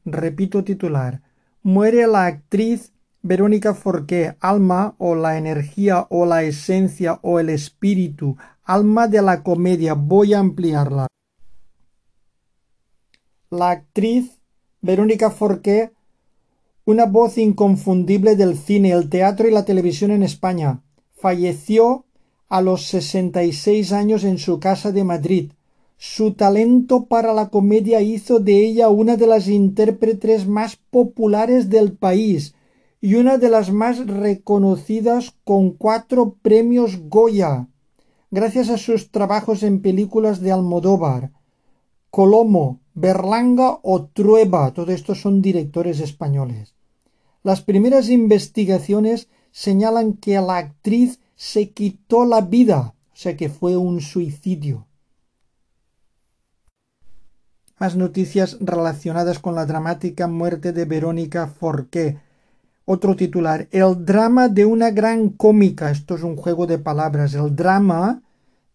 Repito 0.06 0.64
titular. 0.64 1.22
Muere 1.64 2.08
la 2.08 2.28
actriz 2.28 2.94
Verónica 3.22 3.74
Forqué, 3.74 4.38
alma 4.40 4.96
o 5.00 5.16
la 5.16 5.38
energía 5.38 6.08
o 6.10 6.26
la 6.26 6.44
esencia 6.44 7.20
o 7.24 7.42
el 7.42 7.50
espíritu, 7.50 8.38
alma 8.64 9.10
de 9.10 9.22
la 9.22 9.44
comedia. 9.44 9.96
Voy 9.96 10.34
a 10.34 10.40
ampliarla. 10.40 11.08
La 13.50 13.72
actriz 13.72 14.41
Verónica 14.84 15.30
Forqué, 15.30 15.92
una 16.86 17.06
voz 17.06 17.38
inconfundible 17.38 18.36
del 18.36 18.58
cine, 18.58 18.92
el 18.92 19.10
teatro 19.10 19.48
y 19.48 19.52
la 19.52 19.64
televisión 19.64 20.10
en 20.10 20.24
España. 20.24 20.82
Falleció 21.14 22.06
a 22.50 22.62
los 22.62 22.88
66 22.88 23.92
años 23.92 24.24
en 24.24 24.40
su 24.40 24.60
casa 24.60 24.92
de 24.92 25.04
Madrid. 25.04 25.52
Su 25.98 26.34
talento 26.34 27.06
para 27.06 27.32
la 27.32 27.50
comedia 27.50 28.02
hizo 28.02 28.40
de 28.40 28.58
ella 28.58 28.90
una 28.90 29.18
de 29.18 29.28
las 29.28 29.48
intérpretes 29.48 30.48
más 30.48 30.78
populares 30.78 31.70
del 31.70 31.94
país 31.94 32.56
y 33.00 33.16
una 33.16 33.38
de 33.38 33.50
las 33.50 33.72
más 33.72 34.08
reconocidas 34.08 35.36
con 35.44 35.70
cuatro 35.72 36.38
premios 36.42 37.08
Goya, 37.08 37.68
gracias 38.32 38.70
a 38.70 38.78
sus 38.78 39.12
trabajos 39.12 39.62
en 39.62 39.84
películas 39.84 40.42
de 40.42 40.52
Almodóvar. 40.52 41.32
Colomo, 42.10 42.81
Berlanga 42.94 43.80
o 43.84 44.06
Trueba, 44.06 44.74
todo 44.74 44.92
esto 44.92 45.16
son 45.16 45.42
directores 45.42 46.00
españoles. 46.00 46.76
Las 47.44 47.62
primeras 47.62 48.10
investigaciones 48.10 49.30
señalan 49.52 50.14
que 50.14 50.40
la 50.42 50.58
actriz 50.58 51.20
se 51.36 51.72
quitó 51.72 52.26
la 52.26 52.42
vida, 52.42 52.94
o 53.14 53.16
sea 53.16 53.36
que 53.36 53.50
fue 53.50 53.78
un 53.78 54.02
suicidio. 54.02 54.88
Más 57.80 57.96
noticias 57.96 58.58
relacionadas 58.60 59.40
con 59.40 59.56
la 59.56 59.66
dramática 59.66 60.28
muerte 60.28 60.72
de 60.72 60.86
Verónica 60.86 61.48
Forqué. 61.48 62.20
Otro 62.86 63.16
titular, 63.16 63.68
el 63.72 64.06
drama 64.06 64.50
de 64.50 64.66
una 64.66 64.92
gran 64.92 65.30
cómica. 65.30 65.90
Esto 65.90 66.14
es 66.14 66.22
un 66.22 66.36
juego 66.36 66.68
de 66.68 66.78
palabras. 66.78 67.34
El 67.34 67.56
drama 67.56 68.22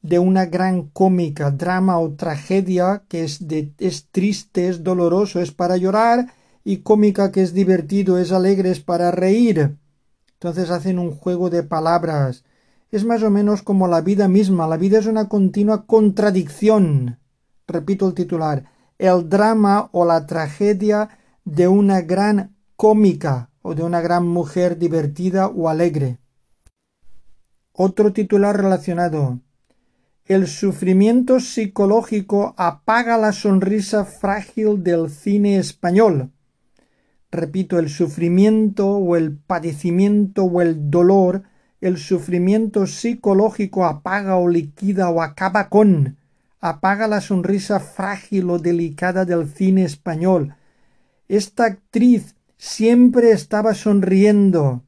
de 0.06 0.18
una 0.18 0.46
gran 0.46 0.88
cómica, 0.90 1.50
drama 1.50 1.98
o 1.98 2.12
tragedia 2.14 3.02
que 3.08 3.25
es, 3.25 3.48
de, 3.48 3.72
es 3.78 4.08
triste, 4.10 4.68
es 4.68 4.84
doloroso, 4.84 5.40
es 5.40 5.52
para 5.52 5.76
llorar, 5.76 6.32
y 6.64 6.78
cómica 6.78 7.32
que 7.32 7.42
es 7.42 7.52
divertido, 7.54 8.18
es 8.18 8.32
alegre, 8.32 8.70
es 8.70 8.80
para 8.80 9.10
reír. 9.10 9.76
Entonces 10.34 10.70
hacen 10.70 10.98
un 10.98 11.12
juego 11.12 11.50
de 11.50 11.62
palabras. 11.62 12.44
Es 12.90 13.04
más 13.04 13.22
o 13.22 13.30
menos 13.30 13.62
como 13.62 13.88
la 13.88 14.00
vida 14.00 14.28
misma. 14.28 14.66
La 14.66 14.76
vida 14.76 14.98
es 14.98 15.06
una 15.06 15.28
continua 15.28 15.86
contradicción. 15.86 17.18
Repito 17.66 18.08
el 18.08 18.14
titular. 18.14 18.64
El 18.98 19.28
drama 19.28 19.88
o 19.92 20.04
la 20.04 20.26
tragedia 20.26 21.08
de 21.44 21.68
una 21.68 22.00
gran 22.00 22.56
cómica 22.76 23.50
o 23.62 23.75
de 23.75 23.82
una 23.82 24.00
gran 24.00 24.26
mujer 24.26 24.78
divertida 24.78 25.46
o 25.46 25.68
alegre. 25.68 26.18
Otro 27.72 28.12
titular 28.12 28.56
relacionado. 28.56 29.40
El 30.26 30.49
sufrimiento 30.49 31.38
psicológico 31.38 32.52
apaga 32.56 33.16
la 33.16 33.33
sonrisa 33.33 34.04
frágil 34.04 34.83
del 34.83 35.09
cine 35.09 35.56
español. 35.56 36.33
Repito, 37.30 37.78
el 37.78 37.88
sufrimiento 37.88 38.88
o 38.88 39.14
el 39.14 39.37
padecimiento 39.37 40.42
o 40.42 40.62
el 40.62 40.90
dolor, 40.90 41.45
el 41.80 41.97
sufrimiento 41.97 42.88
psicológico 42.88 43.85
apaga 43.85 44.37
o 44.37 44.49
liquida 44.49 45.11
o 45.11 45.23
acaba 45.23 45.68
con, 45.68 46.16
apaga 46.61 47.06
la 47.06 47.21
sonrisa 47.21 47.78
frágil 47.78 48.50
o 48.50 48.59
delicada 48.59 49.25
del 49.25 49.49
cine 49.49 49.85
español. 49.85 50.56
Esta 51.28 51.66
actriz 51.66 52.35
siempre 52.59 53.30
estaba 53.30 53.75
sonriendo. 53.75 54.83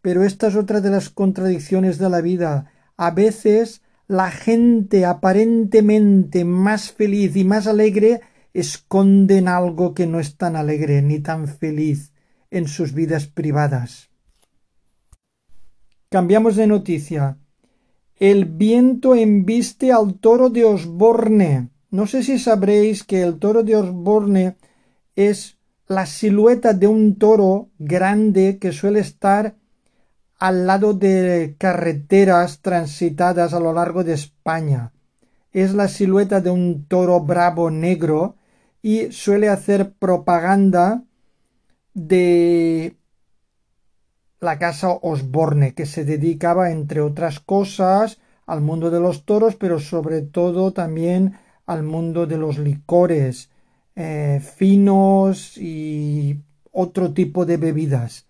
Pero 0.00 0.24
esta 0.24 0.48
es 0.48 0.56
otra 0.56 0.80
de 0.80 0.90
las 0.90 1.10
contradicciones 1.10 1.98
de 1.98 2.10
la 2.10 2.20
vida. 2.20 2.72
A 2.96 3.12
veces 3.12 3.82
la 4.12 4.30
gente 4.30 5.06
aparentemente 5.06 6.44
más 6.44 6.92
feliz 6.92 7.34
y 7.34 7.44
más 7.44 7.66
alegre 7.66 8.20
esconden 8.52 9.48
algo 9.48 9.94
que 9.94 10.06
no 10.06 10.20
es 10.20 10.36
tan 10.36 10.54
alegre 10.54 11.00
ni 11.00 11.20
tan 11.20 11.48
feliz 11.48 12.12
en 12.50 12.68
sus 12.68 12.92
vidas 12.92 13.26
privadas. 13.26 14.10
Cambiamos 16.10 16.56
de 16.56 16.66
noticia. 16.66 17.38
El 18.16 18.44
viento 18.44 19.14
embiste 19.14 19.92
al 19.92 20.18
toro 20.18 20.50
de 20.50 20.66
Osborne. 20.66 21.70
No 21.90 22.06
sé 22.06 22.22
si 22.22 22.38
sabréis 22.38 23.04
que 23.04 23.22
el 23.22 23.38
toro 23.38 23.62
de 23.62 23.76
Osborne 23.76 24.56
es 25.16 25.56
la 25.88 26.04
silueta 26.04 26.74
de 26.74 26.86
un 26.86 27.16
toro 27.16 27.70
grande 27.78 28.58
que 28.58 28.72
suele 28.72 29.00
estar 29.00 29.56
al 30.42 30.66
lado 30.66 30.92
de 30.92 31.54
carreteras 31.56 32.62
transitadas 32.62 33.54
a 33.54 33.60
lo 33.60 33.72
largo 33.72 34.02
de 34.02 34.14
España. 34.14 34.90
Es 35.52 35.72
la 35.72 35.86
silueta 35.86 36.40
de 36.40 36.50
un 36.50 36.84
toro 36.86 37.20
bravo 37.20 37.70
negro 37.70 38.34
y 38.82 39.12
suele 39.12 39.48
hacer 39.48 39.92
propaganda 39.92 41.04
de 41.94 42.96
la 44.40 44.58
casa 44.58 44.90
Osborne, 44.90 45.74
que 45.74 45.86
se 45.86 46.04
dedicaba, 46.04 46.72
entre 46.72 47.02
otras 47.02 47.38
cosas, 47.38 48.18
al 48.44 48.62
mundo 48.62 48.90
de 48.90 48.98
los 48.98 49.24
toros, 49.24 49.54
pero 49.54 49.78
sobre 49.78 50.22
todo 50.22 50.72
también 50.72 51.38
al 51.66 51.84
mundo 51.84 52.26
de 52.26 52.38
los 52.38 52.58
licores 52.58 53.48
eh, 53.94 54.42
finos 54.56 55.56
y 55.56 56.40
otro 56.72 57.12
tipo 57.12 57.46
de 57.46 57.58
bebidas. 57.58 58.26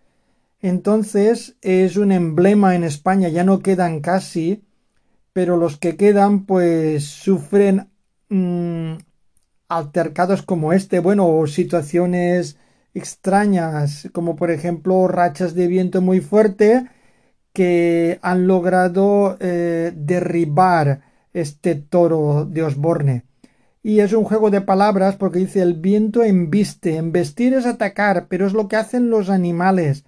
Entonces 0.62 1.56
es 1.60 1.96
un 1.96 2.12
emblema 2.12 2.76
en 2.76 2.84
España, 2.84 3.28
ya 3.28 3.42
no 3.44 3.60
quedan 3.60 4.00
casi, 4.00 4.64
pero 5.32 5.56
los 5.56 5.76
que 5.76 5.96
quedan 5.96 6.46
pues 6.46 7.04
sufren 7.04 7.90
mm, 8.28 8.94
altercados 9.68 10.42
como 10.42 10.72
este, 10.72 11.00
bueno, 11.00 11.26
o 11.28 11.46
situaciones 11.48 12.58
extrañas, 12.94 14.08
como 14.12 14.36
por 14.36 14.50
ejemplo 14.52 15.08
rachas 15.08 15.54
de 15.54 15.66
viento 15.66 16.00
muy 16.00 16.20
fuerte 16.20 16.86
que 17.52 18.18
han 18.22 18.46
logrado 18.46 19.36
eh, 19.40 19.92
derribar 19.96 21.02
este 21.32 21.74
toro 21.74 22.46
de 22.46 22.62
Osborne. 22.62 23.24
Y 23.82 24.00
es 24.00 24.12
un 24.12 24.24
juego 24.24 24.50
de 24.50 24.60
palabras 24.60 25.16
porque 25.16 25.40
dice 25.40 25.60
el 25.60 25.74
viento 25.74 26.22
embiste. 26.22 26.96
Embestir 26.96 27.54
es 27.54 27.66
atacar, 27.66 28.26
pero 28.28 28.46
es 28.46 28.52
lo 28.52 28.68
que 28.68 28.76
hacen 28.76 29.10
los 29.10 29.28
animales 29.28 30.04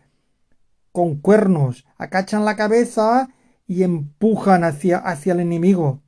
con 0.95 1.17
cuernos. 1.17 1.85
Acachan 1.99 2.45
la 2.45 2.55
cabeza 2.55 3.29
y 3.67 3.83
empujan 3.83 4.63
hacia, 4.63 4.99
hacia 4.99 5.33
el 5.33 5.41
enemigo. 5.41 6.03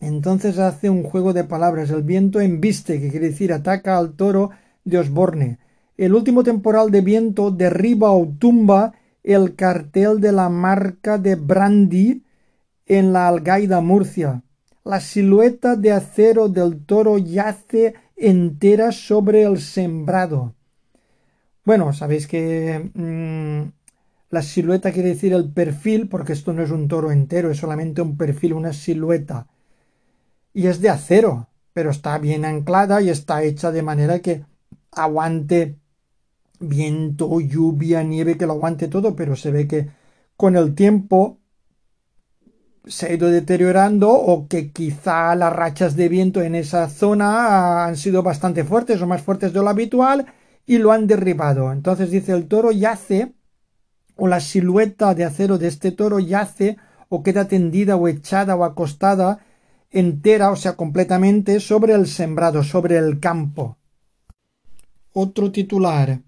Entonces 0.00 0.58
hace 0.58 0.88
un 0.88 1.02
juego 1.02 1.34
de 1.34 1.44
palabras. 1.44 1.90
El 1.90 2.02
viento 2.02 2.40
embiste, 2.40 2.98
que 2.98 3.10
quiere 3.10 3.28
decir 3.28 3.52
ataca 3.52 3.98
al 3.98 4.14
toro 4.14 4.48
de 4.84 4.96
Osborne. 4.96 5.58
El 5.98 6.14
último 6.14 6.42
temporal 6.44 6.90
de 6.90 7.02
viento 7.02 7.50
derriba 7.50 8.10
o 8.12 8.26
tumba 8.26 8.94
el 9.22 9.54
cartel 9.54 10.18
de 10.18 10.32
la 10.32 10.48
marca 10.48 11.18
de 11.18 11.34
Brandy 11.34 12.24
en 12.86 13.12
la 13.12 13.28
Algaida 13.28 13.82
Murcia. 13.82 14.44
La 14.82 15.00
silueta 15.00 15.76
de 15.76 15.92
acero 15.92 16.48
del 16.48 16.86
toro 16.86 17.18
yace 17.18 17.92
entera 18.16 18.92
sobre 18.92 19.42
el 19.42 19.60
sembrado. 19.60 20.54
Bueno, 21.64 21.92
sabéis 21.94 22.26
que 22.26 22.90
mm, 22.94 23.72
la 24.30 24.42
silueta 24.42 24.92
quiere 24.92 25.10
decir 25.10 25.32
el 25.32 25.50
perfil, 25.50 26.08
porque 26.08 26.34
esto 26.34 26.52
no 26.52 26.62
es 26.62 26.70
un 26.70 26.88
toro 26.88 27.10
entero, 27.10 27.50
es 27.50 27.58
solamente 27.58 28.02
un 28.02 28.16
perfil, 28.16 28.52
una 28.52 28.72
silueta. 28.72 29.46
Y 30.52 30.66
es 30.68 30.80
de 30.80 30.90
acero, 30.90 31.48
pero 31.72 31.90
está 31.90 32.18
bien 32.18 32.44
anclada 32.44 33.00
y 33.02 33.08
está 33.10 33.42
hecha 33.42 33.72
de 33.72 33.82
manera 33.82 34.20
que 34.20 34.44
aguante 34.92 35.78
viento, 36.60 37.40
lluvia, 37.40 38.02
nieve, 38.02 38.36
que 38.36 38.46
lo 38.46 38.52
aguante 38.54 38.88
todo, 38.88 39.16
pero 39.16 39.34
se 39.36 39.50
ve 39.50 39.66
que 39.66 39.88
con 40.36 40.56
el 40.56 40.74
tiempo 40.74 41.38
se 42.86 43.06
ha 43.06 43.12
ido 43.14 43.30
deteriorando 43.30 44.10
o 44.10 44.46
que 44.48 44.70
quizá 44.70 45.34
las 45.34 45.52
rachas 45.52 45.96
de 45.96 46.08
viento 46.08 46.42
en 46.42 46.54
esa 46.54 46.88
zona 46.88 47.86
han 47.86 47.96
sido 47.96 48.22
bastante 48.22 48.64
fuertes 48.64 49.00
o 49.00 49.06
más 49.06 49.22
fuertes 49.22 49.52
de 49.52 49.60
lo 49.60 49.70
habitual 49.70 50.26
y 50.66 50.78
lo 50.78 50.92
han 50.92 51.06
derribado. 51.06 51.72
Entonces 51.72 52.10
dice 52.10 52.32
el 52.32 52.46
toro 52.46 52.72
yace 52.72 53.32
o 54.16 54.28
la 54.28 54.40
silueta 54.40 55.14
de 55.14 55.24
acero 55.24 55.58
de 55.58 55.68
este 55.68 55.92
toro 55.92 56.18
yace 56.18 56.76
o 57.08 57.22
queda 57.22 57.48
tendida 57.48 57.96
o 57.96 58.08
echada 58.08 58.56
o 58.56 58.64
acostada 58.64 59.40
entera, 59.90 60.50
o 60.50 60.56
sea, 60.56 60.74
completamente 60.76 61.60
sobre 61.60 61.94
el 61.94 62.08
sembrado, 62.08 62.64
sobre 62.64 62.98
el 62.98 63.20
campo. 63.20 63.78
Otro 65.12 65.52
titular. 65.52 66.20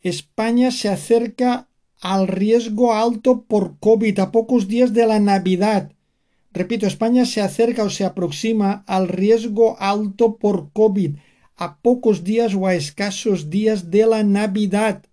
España 0.00 0.70
se 0.70 0.88
acerca 0.88 1.68
al 2.00 2.26
riesgo 2.26 2.94
alto 2.94 3.42
por 3.42 3.78
COVID 3.78 4.18
a 4.18 4.32
pocos 4.32 4.66
días 4.66 4.94
de 4.94 5.06
la 5.06 5.20
Navidad. 5.20 5.92
Repito, 6.52 6.86
España 6.86 7.26
se 7.26 7.42
acerca 7.42 7.84
o 7.84 7.90
se 7.90 8.06
aproxima 8.06 8.82
al 8.86 9.08
riesgo 9.08 9.76
alto 9.78 10.36
por 10.36 10.72
COVID 10.72 11.16
a 11.60 11.76
pocos 11.76 12.24
días 12.24 12.54
o 12.54 12.66
a 12.66 12.74
escasos 12.74 13.50
días 13.50 13.90
de 13.90 14.06
la 14.06 14.22
Navidad. 14.24 15.04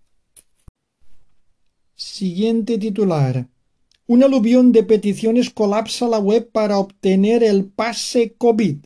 Siguiente 1.93 2.77
titular. 2.77 3.49
Un 4.07 4.23
aluvión 4.23 4.71
de 4.71 4.83
peticiones 4.83 5.49
colapsa 5.49 6.07
la 6.07 6.19
web 6.19 6.49
para 6.49 6.79
obtener 6.79 7.43
el 7.43 7.65
pase 7.65 8.33
COVID. 8.37 8.77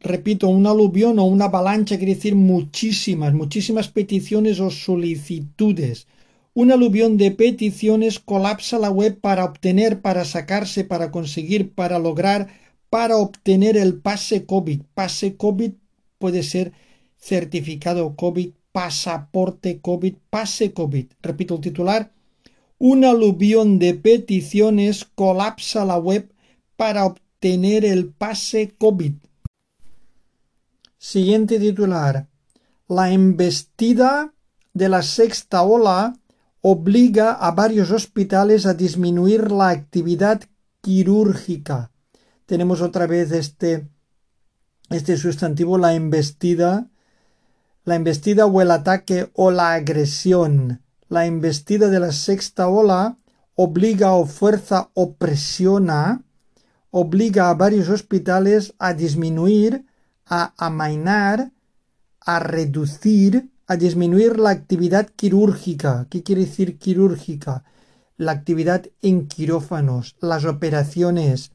Repito, 0.00 0.48
un 0.48 0.66
aluvión 0.66 1.18
o 1.18 1.24
una 1.24 1.46
avalancha 1.46 1.96
quiere 1.96 2.16
decir 2.16 2.34
muchísimas, 2.34 3.32
muchísimas 3.32 3.88
peticiones 3.88 4.60
o 4.60 4.70
solicitudes. 4.70 6.06
Un 6.52 6.72
aluvión 6.72 7.16
de 7.16 7.30
peticiones 7.30 8.18
colapsa 8.18 8.78
la 8.78 8.90
web 8.90 9.18
para 9.18 9.46
obtener, 9.46 10.02
para 10.02 10.26
sacarse, 10.26 10.84
para 10.84 11.10
conseguir, 11.10 11.72
para 11.72 11.98
lograr, 11.98 12.48
para 12.90 13.16
obtener 13.16 13.78
el 13.78 13.94
pase 13.94 14.44
COVID. 14.44 14.82
Pase 14.92 15.36
COVID 15.36 15.72
puede 16.22 16.44
ser 16.44 16.72
certificado 17.18 18.14
COVID, 18.14 18.50
pasaporte 18.70 19.80
COVID, 19.80 20.14
pase 20.30 20.72
COVID. 20.72 21.06
Repito 21.20 21.56
el 21.56 21.60
titular 21.60 22.12
un 22.84 23.04
aluvión 23.04 23.78
de 23.78 23.94
peticiones 23.94 25.04
colapsa 25.04 25.84
la 25.84 25.98
web 25.98 26.32
para 26.76 27.06
obtener 27.06 27.84
el 27.84 28.08
pase 28.08 28.74
COVID. 28.76 29.14
Siguiente 30.98 31.60
titular. 31.60 32.28
La 32.88 33.12
embestida 33.12 34.34
de 34.74 34.88
la 34.88 35.02
sexta 35.02 35.62
ola 35.62 36.18
obliga 36.60 37.32
a 37.32 37.52
varios 37.52 37.92
hospitales 37.92 38.66
a 38.66 38.74
disminuir 38.74 39.52
la 39.52 39.68
actividad 39.68 40.42
quirúrgica. 40.80 41.92
Tenemos 42.46 42.80
otra 42.80 43.06
vez 43.06 43.30
este, 43.30 43.86
este 44.94 45.16
sustantivo, 45.16 45.78
la 45.78 45.94
embestida, 45.94 46.88
la 47.84 47.96
embestida 47.96 48.46
o 48.46 48.60
el 48.60 48.70
ataque 48.70 49.30
o 49.34 49.50
la 49.50 49.72
agresión 49.74 50.82
la 51.12 51.26
embestida 51.26 51.90
de 51.90 52.00
la 52.00 52.10
sexta 52.10 52.68
ola 52.68 53.18
obliga 53.54 54.12
o 54.12 54.24
fuerza 54.24 54.88
o 54.94 55.12
presiona, 55.12 56.22
obliga 56.90 57.50
a 57.50 57.54
varios 57.54 57.90
hospitales 57.90 58.72
a 58.78 58.94
disminuir, 58.94 59.84
a 60.24 60.54
amainar, 60.56 61.52
a 62.18 62.38
reducir, 62.38 63.50
a 63.66 63.76
disminuir 63.76 64.38
la 64.38 64.48
actividad 64.48 65.10
quirúrgica. 65.14 66.06
¿Qué 66.08 66.22
quiere 66.22 66.46
decir 66.46 66.78
quirúrgica? 66.78 67.64
La 68.16 68.32
actividad 68.32 68.86
en 69.02 69.28
quirófanos, 69.28 70.16
las 70.18 70.46
operaciones, 70.46 71.52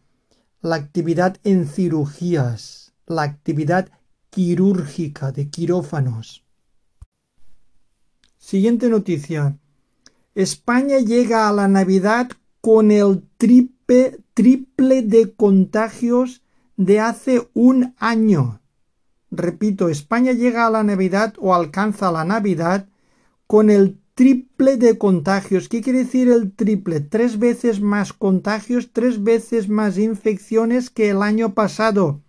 la 0.62 0.76
actividad 0.76 1.38
en 1.44 1.68
cirugías, 1.68 2.87
la 3.08 3.24
actividad 3.24 3.90
quirúrgica 4.30 5.32
de 5.32 5.50
quirófanos. 5.50 6.44
Siguiente 8.38 8.90
noticia. 8.90 9.58
España 10.36 11.00
llega 11.00 11.50
a 11.50 11.54
la 11.54 11.68
Navidad 11.68 12.30
con 12.62 12.92
el 12.92 13.24
triple, 13.38 14.20
triple 14.34 15.02
de 15.02 15.34
contagios 15.34 16.44
de 16.76 17.00
hace 17.00 17.50
un 17.54 17.96
año. 17.98 18.62
Repito, 19.32 19.90
España 19.90 20.34
llega 20.34 20.68
a 20.68 20.70
la 20.70 20.84
Navidad 20.84 21.34
o 21.40 21.56
alcanza 21.56 22.12
la 22.12 22.24
Navidad 22.24 22.88
con 23.48 23.70
el 23.70 24.00
triple 24.14 24.78
de 24.78 24.98
contagios. 24.98 25.70
¿Qué 25.70 25.82
quiere 25.82 26.00
decir 26.00 26.30
el 26.30 26.52
triple? 26.52 27.00
Tres 27.00 27.40
veces 27.40 27.82
más 27.82 28.14
contagios, 28.14 28.92
tres 28.92 29.24
veces 29.24 29.70
más 29.70 29.98
infecciones 29.98 30.90
que 30.90 31.10
el 31.10 31.22
año 31.22 31.54
pasado. 31.54 32.22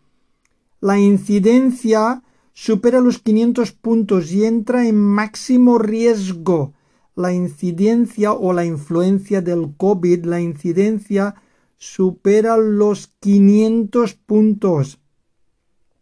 La 0.81 0.99
incidencia 0.99 2.23
supera 2.53 3.01
los 3.01 3.19
500 3.19 3.73
puntos 3.73 4.33
y 4.33 4.45
entra 4.45 4.87
en 4.87 4.97
máximo 4.97 5.79
riesgo. 5.79 6.75
la 7.15 7.33
incidencia 7.33 8.33
o 8.33 8.53
la 8.53 8.65
influencia 8.65 9.43
del 9.43 9.75
COVID, 9.77 10.25
la 10.25 10.41
incidencia 10.41 11.35
supera 11.77 12.57
los 12.57 13.09
500 13.21 14.15
puntos 14.15 15.01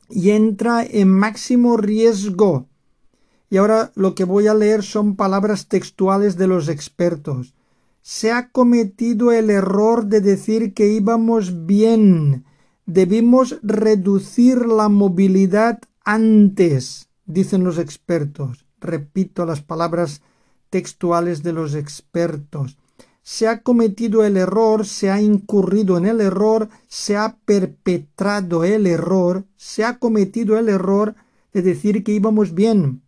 y 0.09 0.31
entra 0.31 0.85
en 0.85 1.11
máximo 1.11 1.77
riesgo. 1.77 2.67
Y 3.51 3.59
ahora 3.59 3.93
lo 3.95 4.15
que 4.15 4.25
voy 4.25 4.47
a 4.47 4.55
leer 4.55 4.83
son 4.83 5.17
palabras 5.17 5.69
textuales 5.69 6.37
de 6.37 6.47
los 6.47 6.69
expertos. 6.69 7.55
Se 8.03 8.33
ha 8.33 8.51
cometido 8.51 9.33
el 9.33 9.51
error 9.51 10.07
de 10.07 10.21
decir 10.21 10.75
que 10.75 10.89
íbamos 10.89 11.67
bien. 11.67 12.46
Debimos 12.87 13.59
reducir 13.63 14.67
la 14.67 14.89
movilidad 14.89 15.81
antes, 16.05 17.09
dicen 17.27 17.65
los 17.65 17.79
expertos. 17.79 18.65
Repito 18.81 19.45
las 19.45 19.61
palabras 19.61 20.23
textuales 20.71 21.43
de 21.43 21.53
los 21.53 21.75
expertos 21.75 22.79
se 23.27 23.49
ha 23.49 23.63
cometido 23.63 24.25
el 24.25 24.37
error, 24.37 24.87
se 24.87 25.11
ha 25.11 25.21
incurrido 25.21 25.99
en 25.99 26.07
el 26.07 26.21
error, 26.21 26.69
se 26.87 27.17
ha 27.17 27.39
perpetrado 27.45 28.63
el 28.63 28.87
error, 28.87 29.47
se 29.57 29.83
ha 29.83 29.99
cometido 29.99 30.57
el 30.57 30.69
error 30.69 31.17
de 31.53 31.63
decir 31.63 32.05
que 32.05 32.13
íbamos 32.13 32.55
bien. 32.55 33.03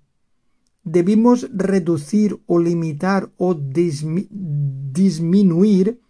Debimos 0.83 1.49
reducir 1.55 2.41
o 2.47 2.59
limitar 2.59 3.31
o 3.37 3.55
disminuir 4.93 6.01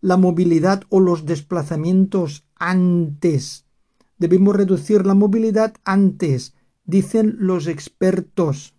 la 0.00 0.16
movilidad 0.16 0.84
o 0.88 1.00
los 1.00 1.26
desplazamientos 1.26 2.46
antes. 2.58 3.64
Debimos 4.18 4.56
reducir 4.56 5.06
la 5.06 5.14
movilidad 5.14 5.74
antes, 5.84 6.54
dicen 6.84 7.36
los 7.38 7.66
expertos. 7.66 8.74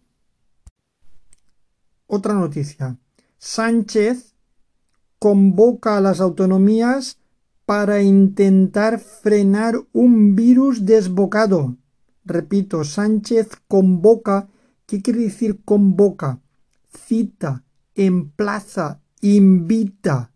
Otra 2.07 2.33
noticia. 2.33 2.97
Sánchez 3.37 4.35
convoca 5.19 5.97
a 5.97 6.01
las 6.01 6.19
autonomías 6.19 7.19
para 7.65 8.01
intentar 8.01 8.99
frenar 8.99 9.75
un 9.93 10.35
virus 10.35 10.85
desbocado. 10.85 11.77
Repito, 12.25 12.83
Sánchez 12.83 13.49
convoca. 13.67 14.49
¿Qué 14.87 15.01
quiere 15.01 15.21
decir 15.21 15.61
convoca? 15.63 16.41
Cita, 16.91 17.63
emplaza, 17.93 19.01
invita. 19.21 20.31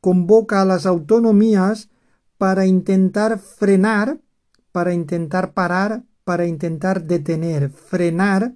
Convoca 0.00 0.62
a 0.62 0.64
las 0.64 0.86
autonomías 0.86 1.90
para 2.38 2.64
intentar 2.66 3.38
frenar, 3.38 4.18
para 4.72 4.94
intentar 4.94 5.52
parar, 5.52 6.04
para 6.24 6.46
intentar 6.46 7.04
detener, 7.04 7.70
frenar 7.70 8.54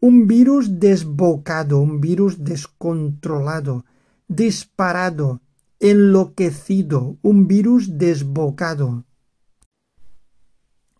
un 0.00 0.26
virus 0.26 0.80
desbocado, 0.80 1.78
un 1.80 2.00
virus 2.00 2.42
descontrolado 2.42 3.84
disparado, 4.28 5.40
enloquecido, 5.80 7.18
un 7.22 7.46
virus 7.46 7.98
desbocado. 7.98 9.04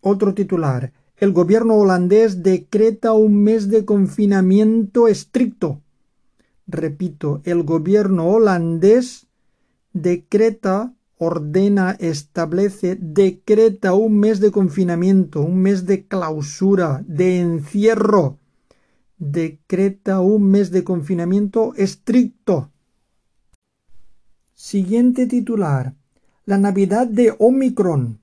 Otro 0.01 0.33
titular. 0.33 0.93
El 1.17 1.31
gobierno 1.31 1.75
holandés 1.75 2.43
decreta 2.43 3.13
un 3.13 3.41
mes 3.41 3.69
de 3.69 3.85
confinamiento 3.85 5.07
estricto. 5.07 5.81
Repito, 6.67 7.41
el 7.45 7.63
gobierno 7.63 8.27
holandés 8.27 9.27
decreta, 9.93 10.93
ordena, 11.17 11.95
establece, 11.99 12.97
decreta 12.99 13.93
un 13.93 14.19
mes 14.19 14.39
de 14.39 14.51
confinamiento, 14.51 15.41
un 15.41 15.59
mes 15.59 15.85
de 15.85 16.05
clausura, 16.05 17.03
de 17.07 17.39
encierro. 17.39 18.39
Decreta 19.17 20.19
un 20.19 20.49
mes 20.49 20.71
de 20.71 20.83
confinamiento 20.83 21.73
estricto. 21.75 22.71
Siguiente 24.53 25.25
titular. 25.25 25.95
La 26.45 26.57
Navidad 26.57 27.07
de 27.07 27.33
Omicron. 27.39 28.19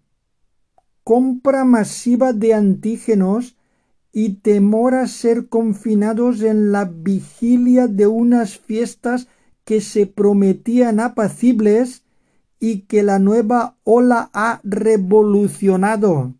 Compra 1.03 1.65
masiva 1.65 2.33
de 2.33 2.55
antígenos 2.55 3.57
y 4.13 4.35
temor 4.35 4.95
a 4.95 5.07
ser 5.09 5.49
confinados 5.49 6.43
en 6.43 6.71
la 6.71 6.85
vigilia 6.85 7.89
de 7.89 8.07
unas 8.07 8.59
fiestas 8.59 9.27
que 9.65 9.81
se 9.81 10.07
prometían 10.07 11.01
apacibles 11.01 12.03
y 12.63 12.83
que 12.83 13.03
la 13.03 13.19
nueva 13.19 13.75
ola 13.83 14.31
ha 14.33 14.61
revolucionado. 14.63 16.35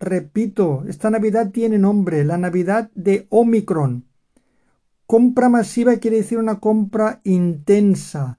Repito, 0.00 0.84
esta 0.88 1.10
Navidad 1.10 1.50
tiene 1.50 1.78
nombre, 1.78 2.24
la 2.24 2.38
Navidad 2.38 2.90
de 2.94 3.26
Omicron. 3.28 4.06
Compra 5.04 5.50
masiva 5.50 5.96
quiere 5.96 6.16
decir 6.16 6.38
una 6.38 6.60
compra 6.60 7.20
intensa, 7.24 8.38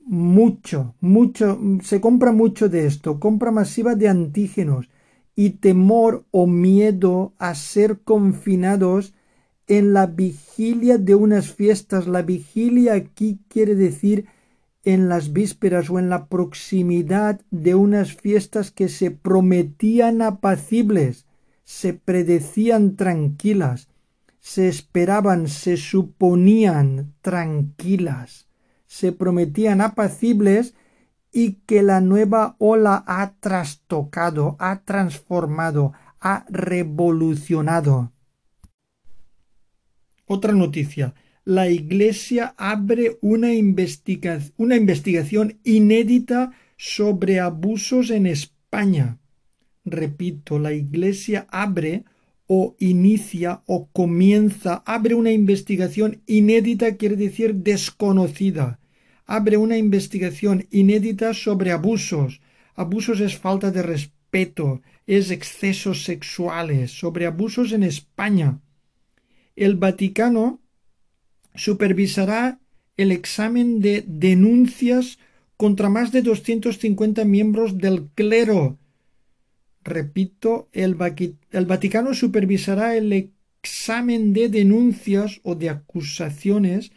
mucho, 0.00 0.94
mucho, 1.00 1.60
se 1.82 2.00
compra 2.00 2.32
mucho 2.32 2.70
de 2.70 2.86
esto, 2.86 3.20
compra 3.20 3.50
masiva 3.50 3.94
de 3.94 4.08
antígenos 4.08 4.88
y 5.34 5.50
temor 5.50 6.24
o 6.30 6.46
miedo 6.46 7.34
a 7.36 7.54
ser 7.54 8.00
confinados 8.00 9.12
en 9.66 9.92
la 9.92 10.06
vigilia 10.06 10.96
de 10.96 11.16
unas 11.16 11.52
fiestas. 11.52 12.06
La 12.06 12.22
vigilia 12.22 12.94
aquí 12.94 13.40
quiere 13.50 13.74
decir 13.74 14.24
en 14.86 15.10
las 15.10 15.34
vísperas 15.34 15.90
o 15.90 15.98
en 15.98 16.08
la 16.08 16.28
proximidad 16.28 17.42
de 17.50 17.74
unas 17.74 18.14
fiestas 18.14 18.70
que 18.70 18.88
se 18.88 19.10
prometían 19.10 20.22
apacibles, 20.22 21.26
se 21.64 21.92
predecían 21.92 22.96
tranquilas, 22.96 23.88
se 24.40 24.68
esperaban, 24.68 25.48
se 25.48 25.76
suponían 25.76 27.12
tranquilas 27.20 28.46
se 28.86 29.12
prometían 29.12 29.80
apacibles 29.80 30.74
y 31.32 31.54
que 31.66 31.82
la 31.82 32.00
nueva 32.00 32.56
ola 32.58 33.04
ha 33.06 33.34
trastocado, 33.40 34.56
ha 34.58 34.80
transformado, 34.84 35.92
ha 36.20 36.46
revolucionado. 36.48 38.12
Otra 40.24 40.52
noticia. 40.54 41.14
La 41.48 41.70
Iglesia 41.70 42.56
abre 42.58 43.18
una, 43.20 43.50
una 44.56 44.76
investigación 44.76 45.60
inédita 45.62 46.50
sobre 46.76 47.38
abusos 47.38 48.10
en 48.10 48.26
España. 48.26 49.20
Repito, 49.84 50.58
la 50.58 50.72
Iglesia 50.72 51.46
abre 51.52 52.02
o 52.48 52.74
inicia 52.80 53.62
o 53.66 53.86
comienza, 53.92 54.82
abre 54.84 55.14
una 55.14 55.30
investigación 55.30 56.20
inédita, 56.26 56.96
quiere 56.96 57.14
decir 57.14 57.54
desconocida. 57.54 58.80
Abre 59.24 59.56
una 59.56 59.76
investigación 59.76 60.66
inédita 60.72 61.32
sobre 61.32 61.70
abusos. 61.70 62.40
Abusos 62.74 63.20
es 63.20 63.38
falta 63.38 63.70
de 63.70 63.82
respeto, 63.84 64.82
es 65.06 65.30
excesos 65.30 66.02
sexuales, 66.02 66.90
sobre 66.90 67.24
abusos 67.24 67.70
en 67.70 67.84
España. 67.84 68.58
El 69.54 69.76
Vaticano 69.76 70.65
supervisará 71.56 72.58
el 72.96 73.12
examen 73.12 73.80
de 73.80 74.04
denuncias 74.06 75.18
contra 75.56 75.88
más 75.88 76.12
de 76.12 76.22
250 76.22 77.24
miembros 77.24 77.78
del 77.78 78.08
clero 78.14 78.78
Repito, 79.86 80.68
el, 80.72 80.96
Vaticano 80.96 82.12
supervisará 82.12 82.96
el 82.96 83.30
examen 83.62 84.32
de 84.32 84.48
denuncias 84.48 85.40
o 85.44 85.54
de 85.54 85.70
acusaciones 85.70 86.90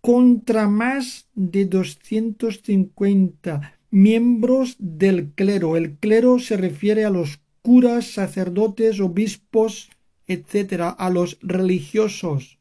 contra 0.00 0.66
más 0.66 1.28
de 1.36 1.66
250 1.66 3.78
miembros 3.92 4.74
del 4.80 5.30
clero. 5.30 5.76
El 5.76 5.98
clero 5.98 6.40
se 6.40 6.56
refiere 6.56 7.04
a 7.04 7.10
los 7.10 7.38
curas, 7.62 8.06
sacerdotes, 8.06 8.98
obispos, 8.98 9.90
etcétera, 10.26 10.88
a 10.88 11.10
los 11.10 11.38
religiosos. 11.42 12.58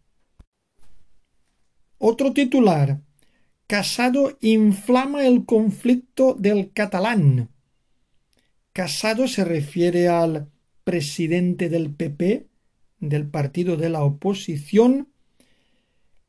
Otro 2.03 2.33
titular. 2.33 2.99
Casado 3.67 4.35
inflama 4.41 5.23
el 5.27 5.45
conflicto 5.45 6.33
del 6.33 6.73
catalán. 6.73 7.49
Casado 8.73 9.27
se 9.27 9.45
refiere 9.45 10.07
al 10.07 10.49
presidente 10.83 11.69
del 11.69 11.93
PP, 11.93 12.47
del 12.99 13.27
partido 13.27 13.77
de 13.77 13.89
la 13.89 14.03
oposición. 14.03 15.09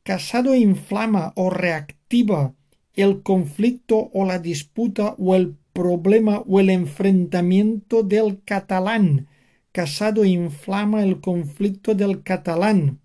Casado 0.03 0.53
inflama 0.53 1.33
o 1.35 1.49
reactiva 1.49 2.53
el 2.93 3.23
conflicto 3.23 4.11
o 4.13 4.25
la 4.25 4.37
disputa 4.37 5.15
o 5.17 5.33
el 5.33 5.55
problema 5.73 6.43
o 6.45 6.59
el 6.59 6.69
enfrentamiento 6.69 8.03
del 8.03 8.43
catalán. 8.45 9.27
Casado 9.71 10.23
inflama 10.23 11.01
el 11.01 11.19
conflicto 11.19 11.95
del 11.95 12.21
catalán. 12.21 12.99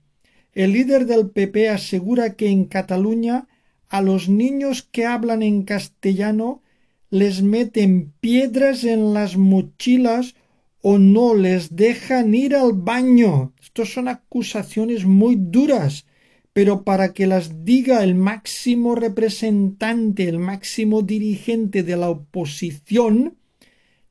El 0.59 0.73
líder 0.73 1.07
del 1.07 1.31
PP 1.31 1.69
asegura 1.69 2.35
que 2.35 2.49
en 2.49 2.65
Cataluña 2.65 3.47
a 3.89 4.03
los 4.03 4.29
niños 4.29 4.83
que 4.83 5.07
hablan 5.07 5.45
en 5.45 5.63
castellano 5.63 6.63
les 7.11 7.43
meten 7.43 8.13
piedras 8.19 8.83
en 8.83 9.15
las 9.15 9.37
mochilas 9.37 10.35
o 10.83 10.99
no 10.99 11.37
les 11.37 11.77
dejan 11.77 12.35
ir 12.35 12.57
al 12.57 12.73
baño. 12.73 13.53
Estas 13.63 13.91
son 13.91 14.09
acusaciones 14.09 15.05
muy 15.05 15.37
duras, 15.39 16.07
pero 16.53 16.83
para 16.83 17.13
que 17.13 17.29
las 17.29 17.65
diga 17.65 18.03
el 18.03 18.17
máximo 18.17 18.97
representante, 18.97 20.29
el 20.29 20.41
máximo 20.41 21.03
dirigente 21.03 21.85
de 21.85 21.97
la 21.97 22.11
oposición, 22.11 23.37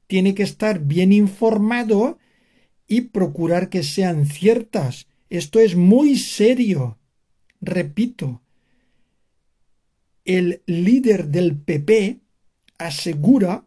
tiene 0.08 0.34
que 0.34 0.44
estar 0.44 0.80
bien 0.80 1.12
informado 1.12 2.20
y 2.88 3.02
procurar 3.02 3.68
que 3.68 3.84
sean 3.84 4.26
ciertas. 4.28 5.08
Esto 5.30 5.60
es 5.60 5.76
muy 5.76 6.18
serio. 6.18 6.98
Repito, 7.60 8.42
el 10.26 10.62
líder 10.66 11.28
del 11.28 11.56
PP 11.56 12.20
asegura, 12.78 13.66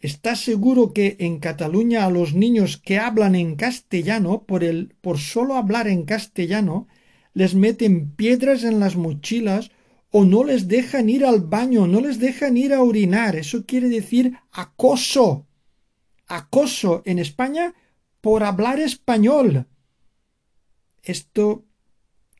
está 0.00 0.36
seguro 0.36 0.92
que 0.92 1.16
en 1.20 1.38
Cataluña 1.38 2.04
a 2.04 2.10
los 2.10 2.34
niños 2.34 2.76
que 2.76 2.98
hablan 2.98 3.34
en 3.34 3.56
castellano, 3.56 4.44
por, 4.44 4.64
el, 4.64 4.94
por 5.00 5.18
solo 5.18 5.56
hablar 5.56 5.88
en 5.88 6.04
castellano, 6.04 6.88
les 7.34 7.54
meten 7.54 8.10
piedras 8.10 8.64
en 8.64 8.80
las 8.80 8.96
mochilas 8.96 9.70
o 10.10 10.24
no 10.24 10.44
les 10.44 10.68
dejan 10.68 11.08
ir 11.08 11.24
al 11.24 11.40
baño, 11.40 11.86
no 11.86 12.00
les 12.00 12.18
dejan 12.18 12.56
ir 12.56 12.74
a 12.74 12.82
orinar. 12.82 13.36
Eso 13.36 13.64
quiere 13.64 13.88
decir 13.88 14.38
acoso. 14.52 15.46
Acoso 16.26 17.02
en 17.04 17.18
España 17.18 17.74
por 18.20 18.44
hablar 18.44 18.78
español. 18.78 19.66
Esto 21.02 21.64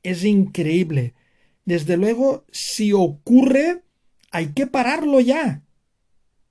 es 0.03 0.25
increíble. 0.25 1.15
Desde 1.65 1.97
luego, 1.97 2.45
si 2.51 2.93
ocurre, 2.93 3.83
hay 4.31 4.53
que 4.53 4.67
pararlo 4.67 5.21
ya. 5.21 5.63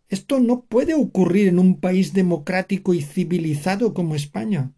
Esto 0.10 0.40
no 0.40 0.62
puede 0.62 0.94
ocurrir 0.94 1.48
en 1.48 1.58
un 1.58 1.80
país 1.80 2.14
democrático 2.14 2.94
y 2.94 3.02
civilizado 3.02 3.94
como 3.94 4.16
España. 4.16 4.72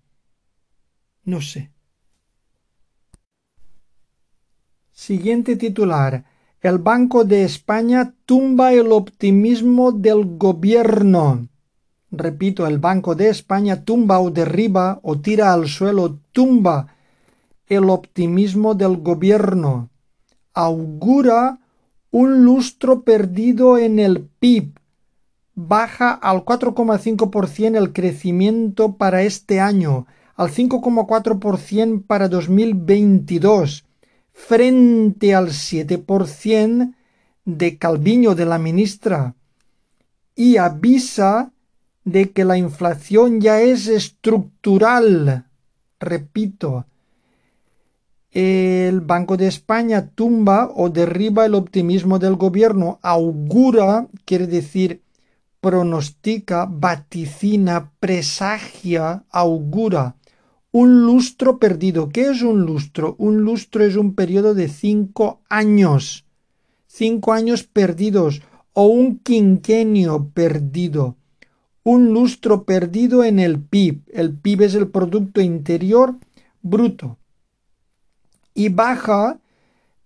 No 1.24 1.42
sé. 1.42 1.72
Siguiente 4.92 5.56
titular. 5.56 6.26
El 6.62 6.78
Banco 6.78 7.26
de 7.26 7.44
España 7.44 8.14
tumba 8.26 8.74
el 8.74 8.92
optimismo 8.92 9.92
del 9.92 10.38
gobierno. 10.38 11.50
Repito, 12.12 12.68
el 12.68 12.78
Banco 12.78 13.16
de 13.16 13.30
España 13.30 13.84
tumba 13.84 14.20
o 14.20 14.30
derriba 14.30 15.00
o 15.02 15.20
tira 15.20 15.52
al 15.52 15.68
suelo, 15.68 16.20
tumba 16.32 16.96
el 17.68 17.90
optimismo 17.90 18.76
del 18.76 18.98
gobierno. 18.98 19.90
Augura 20.54 21.60
un 22.12 22.46
lustro 22.46 23.04
perdido 23.04 23.78
en 23.78 24.00
el 24.00 24.28
PIB. 24.40 24.80
Baja 25.56 26.12
al 26.12 26.46
4,5% 26.46 27.78
el 27.78 27.94
crecimiento 27.94 28.98
para 28.98 29.24
este 29.24 29.60
año, 29.60 30.08
al 30.36 30.50
5,4% 30.50 32.06
para 32.06 32.28
2022 32.28 33.86
frente 34.34 35.36
al 35.36 35.50
7% 35.50 36.96
de 37.46 37.78
Calviño 37.78 38.36
de 38.36 38.46
la 38.46 38.58
ministra 38.58 39.36
y 40.36 40.58
avisa 40.58 41.52
de 42.04 42.32
que 42.32 42.44
la 42.44 42.58
inflación 42.58 43.40
ya 43.40 43.62
es 43.62 43.88
estructural. 43.88 45.46
Repito, 46.00 46.86
el 48.34 49.02
Banco 49.02 49.38
de 49.38 49.48
España 49.48 50.10
tumba 50.10 50.72
o 50.76 50.90
derriba 50.90 51.46
el 51.46 51.56
optimismo 51.56 52.20
del 52.20 52.36
gobierno, 52.36 53.00
augura, 53.02 54.08
quiere 54.26 54.48
decir 54.48 55.02
pronostica, 55.62 56.68
vaticina, 56.70 57.92
presagia, 58.00 59.24
augura 59.30 60.16
un 60.74 61.06
lustro 61.06 61.60
perdido. 61.60 62.10
¿Qué 62.10 62.32
es 62.32 62.42
un 62.42 62.62
lustro? 62.66 63.16
Un 63.20 63.44
lustro 63.44 63.86
es 63.86 63.96
un 63.96 64.16
periodo 64.16 64.56
de 64.56 64.68
cinco 64.68 65.40
años. 65.48 66.26
Cinco 66.88 67.32
años 67.32 67.64
perdidos 67.64 68.42
o 68.74 68.88
un 68.88 69.20
quinquenio 69.20 70.32
perdido. 70.34 71.16
Un 71.84 72.12
lustro 72.12 72.64
perdido 72.64 73.24
en 73.24 73.38
el 73.38 73.62
PIB. 73.62 74.02
El 74.12 74.34
PIB 74.34 74.64
es 74.64 74.74
el 74.74 74.88
Producto 74.88 75.42
Interior 75.42 76.16
Bruto. 76.64 77.20
Y 78.54 78.70
baja 78.70 79.40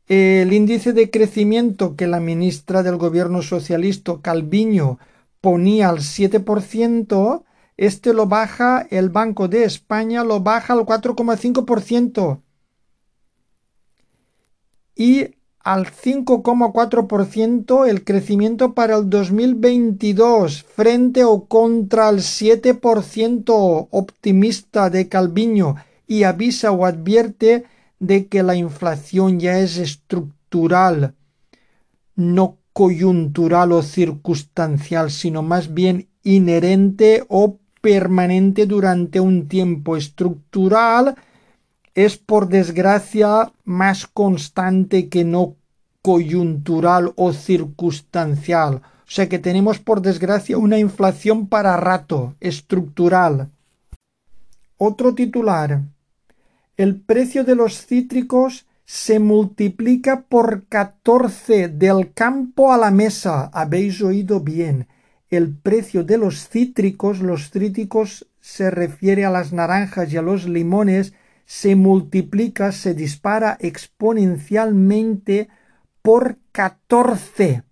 el 0.07 0.53
índice 0.53 0.93
de 0.93 1.12
crecimiento 1.12 1.95
que 1.95 2.07
la 2.07 2.19
ministra 2.19 2.81
del 2.81 2.97
gobierno 2.97 3.41
socialista 3.41 4.13
Calviño 4.21 4.99
ponía 5.41 5.89
al 5.89 5.97
7%, 5.97 7.43
este 7.75 8.13
lo 8.13 8.25
baja 8.25 8.88
el 8.89 9.10
Banco 9.10 9.47
de 9.47 9.65
España, 9.65 10.23
lo 10.23 10.39
baja 10.39 10.73
al 10.73 10.79
4,5% 10.79 12.41
y 14.95 15.36
al 15.60 15.88
5,4% 15.88 17.88
el 17.88 18.03
crecimiento 18.05 18.73
para 18.73 18.95
el 18.95 19.10
2022 19.10 20.63
frente 20.63 21.25
o 21.25 21.45
contra 21.45 22.10
el 22.10 22.19
7% 22.19 23.88
optimista 23.91 24.89
de 24.89 25.10
Calviño 25.10 25.75
y 26.07 26.23
avisa 26.23 26.71
o 26.71 26.86
advierte 26.86 27.65
de 27.99 28.27
que 28.27 28.43
la 28.43 28.55
inflación 28.55 29.39
ya 29.39 29.60
es 29.60 29.77
estructural, 29.77 31.15
no 32.15 32.57
coyuntural 32.73 33.71
o 33.71 33.81
circunstancial, 33.81 35.10
sino 35.12 35.41
más 35.41 35.73
bien 35.73 36.10
inherente 36.23 37.25
o 37.27 37.60
permanente 37.81 38.65
durante 38.65 39.19
un 39.19 39.47
tiempo 39.47 39.97
estructural 39.97 41.15
es 41.95 42.17
por 42.17 42.47
desgracia 42.47 43.51
más 43.63 44.05
constante 44.05 45.10
que 45.10 45.23
no 45.23 45.55
coyuntural 46.03 47.13
o 47.15 47.33
circunstancial. 47.33 48.81
O 49.07 49.10
sea 49.10 49.27
que 49.27 49.39
tenemos 49.39 49.79
por 49.79 50.01
desgracia 50.01 50.57
una 50.57 50.77
inflación 50.77 51.47
para 51.47 51.75
rato, 51.77 52.36
estructural. 52.39 53.49
Otro 54.77 55.15
titular. 55.15 55.81
El 56.78 57.02
precio 57.02 57.44
de 57.44 57.56
los 57.56 57.86
cítricos 57.86 58.68
se 58.86 59.20
multiplica 59.20 60.22
por 60.22 60.68
catorce 60.68 61.68
del 61.68 62.13
campo 62.13 62.72
a 62.72 62.78
la 62.78 62.92
mesa. 62.92 63.50
Habéis 63.52 64.02
oído 64.02 64.40
bien 64.40 64.88
el 65.30 65.54
precio 65.54 66.04
de 66.04 66.18
los 66.18 66.48
cítricos, 66.48 67.20
los 67.20 67.50
cítricos 67.50 68.28
se 68.40 68.72
refiere 68.72 69.26
a 69.26 69.30
las 69.30 69.52
naranjas 69.52 70.13
y 70.13 70.18
a 70.18 70.22
los 70.22 70.48
limones, 70.48 71.13
se 71.46 71.76
multiplica, 71.76 72.72
se 72.72 72.94
dispara 72.94 73.58
exponencialmente 73.60 75.50
por 76.02 76.38
14 76.52 77.63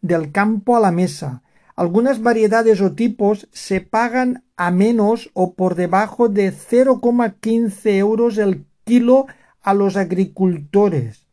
del 0.00 0.30
campo 0.30 0.76
a 0.76 0.80
la 0.80 0.92
mesa. 0.92 1.43
Algunas 1.76 2.22
variedades 2.22 2.80
o 2.80 2.92
tipos 2.92 3.48
se 3.50 3.80
pagan 3.80 4.44
a 4.56 4.70
menos 4.70 5.30
o 5.34 5.54
por 5.54 5.74
debajo 5.74 6.28
de 6.28 6.52
0,15 6.52 7.96
euros 7.96 8.38
el 8.38 8.64
kilo 8.84 9.26
a 9.60 9.74
los 9.74 9.96
agricultores. 9.96 11.26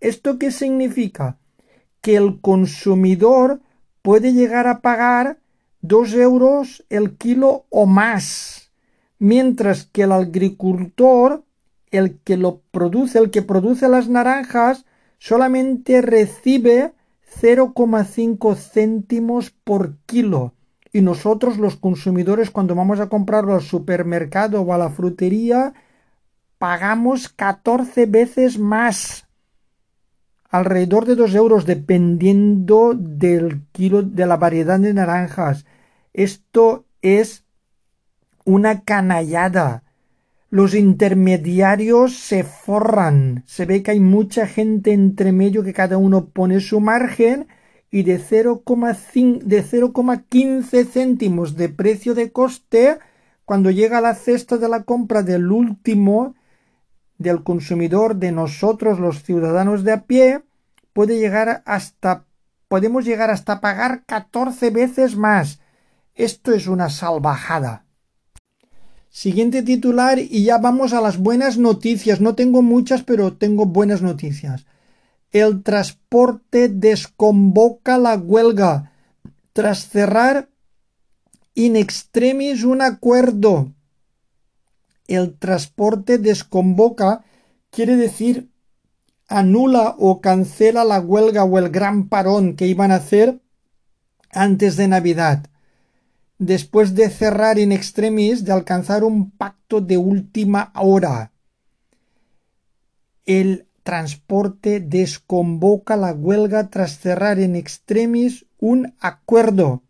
¿Esto 0.00 0.38
qué 0.38 0.50
significa? 0.50 1.38
Que 2.00 2.16
el 2.16 2.40
consumidor 2.40 3.60
puede 4.00 4.32
llegar 4.32 4.66
a 4.66 4.80
pagar 4.80 5.38
dos 5.82 6.14
euros 6.14 6.84
el 6.88 7.16
kilo 7.18 7.66
o 7.68 7.84
más, 7.86 8.70
mientras 9.18 9.84
que 9.84 10.02
el 10.02 10.12
agricultor, 10.12 11.44
el 11.90 12.18
que 12.20 12.38
lo 12.38 12.62
produce, 12.70 13.18
el 13.18 13.30
que 13.30 13.42
produce 13.42 13.88
las 13.88 14.08
naranjas, 14.08 14.86
solamente 15.18 16.00
recibe 16.00 16.92
0,5 17.40 18.56
céntimos 18.56 19.50
por 19.50 19.96
kilo. 20.06 20.54
Y 20.92 21.00
nosotros 21.00 21.58
los 21.58 21.76
consumidores 21.76 22.50
cuando 22.50 22.74
vamos 22.74 23.00
a 23.00 23.08
comprarlo 23.08 23.54
al 23.54 23.62
supermercado 23.62 24.62
o 24.62 24.72
a 24.74 24.78
la 24.78 24.90
frutería 24.90 25.72
pagamos 26.58 27.28
14 27.28 28.06
veces 28.06 28.58
más 28.58 29.26
alrededor 30.48 31.06
de 31.06 31.16
dos 31.16 31.34
euros 31.34 31.64
dependiendo 31.64 32.94
del 32.94 33.62
kilo 33.72 34.02
de 34.02 34.26
la 34.26 34.36
variedad 34.36 34.78
de 34.78 34.92
naranjas. 34.92 35.64
Esto 36.12 36.84
es 37.00 37.44
una 38.44 38.82
canallada. 38.82 39.82
Los 40.52 40.74
intermediarios 40.74 42.18
se 42.18 42.44
forran. 42.44 43.42
Se 43.46 43.64
ve 43.64 43.82
que 43.82 43.92
hay 43.92 44.00
mucha 44.00 44.46
gente 44.46 44.92
entre 44.92 45.32
medio 45.32 45.64
que 45.64 45.72
cada 45.72 45.96
uno 45.96 46.26
pone 46.26 46.60
su 46.60 46.78
margen 46.78 47.48
y 47.90 48.02
de 48.02 48.20
0,15 48.20 50.84
céntimos 50.84 51.56
de 51.56 51.70
precio 51.70 52.14
de 52.14 52.32
coste, 52.32 52.98
cuando 53.46 53.70
llega 53.70 54.02
la 54.02 54.14
cesta 54.14 54.58
de 54.58 54.68
la 54.68 54.82
compra 54.82 55.22
del 55.22 55.50
último, 55.50 56.34
del 57.16 57.44
consumidor, 57.44 58.16
de 58.16 58.32
nosotros 58.32 59.00
los 59.00 59.22
ciudadanos 59.22 59.84
de 59.84 59.92
a 59.92 60.02
pie, 60.02 60.42
puede 60.92 61.18
llegar 61.18 61.62
hasta 61.64 62.26
podemos 62.68 63.06
llegar 63.06 63.30
hasta 63.30 63.62
pagar 63.62 64.04
14 64.04 64.68
veces 64.68 65.16
más. 65.16 65.60
Esto 66.14 66.52
es 66.52 66.66
una 66.66 66.90
salvajada. 66.90 67.86
Siguiente 69.12 69.62
titular 69.62 70.18
y 70.18 70.44
ya 70.44 70.56
vamos 70.56 70.94
a 70.94 71.02
las 71.02 71.18
buenas 71.18 71.58
noticias. 71.58 72.22
No 72.22 72.34
tengo 72.34 72.62
muchas, 72.62 73.02
pero 73.02 73.34
tengo 73.34 73.66
buenas 73.66 74.00
noticias. 74.00 74.64
El 75.32 75.62
transporte 75.62 76.70
desconvoca 76.70 77.98
la 77.98 78.16
huelga 78.16 78.90
tras 79.52 79.86
cerrar 79.90 80.48
in 81.54 81.76
extremis 81.76 82.64
un 82.64 82.80
acuerdo. 82.80 83.74
El 85.06 85.36
transporte 85.38 86.16
desconvoca 86.16 87.22
quiere 87.68 87.96
decir 87.96 88.48
anula 89.28 89.94
o 89.98 90.22
cancela 90.22 90.84
la 90.84 91.00
huelga 91.00 91.44
o 91.44 91.58
el 91.58 91.68
gran 91.68 92.08
parón 92.08 92.56
que 92.56 92.66
iban 92.66 92.90
a 92.90 92.96
hacer 92.96 93.42
antes 94.30 94.76
de 94.76 94.88
Navidad, 94.88 95.50
después 96.38 96.94
de 96.94 97.08
cerrar 97.08 97.58
in 97.58 97.72
extremis, 97.72 98.44
de 98.44 98.52
alcanzar 98.52 99.04
un 99.04 99.30
pacto 99.30 99.80
de 99.80 99.96
última 99.96 100.72
hora. 100.74 101.32
El 103.24 103.66
transporte 103.82 104.80
desconvoca 104.80 105.96
la 105.96 106.12
huelga 106.12 106.70
tras 106.70 106.98
cerrar 106.98 107.38
in 107.38 107.56
extremis 107.56 108.46
un 108.58 108.94
acuerdo. 109.00 109.82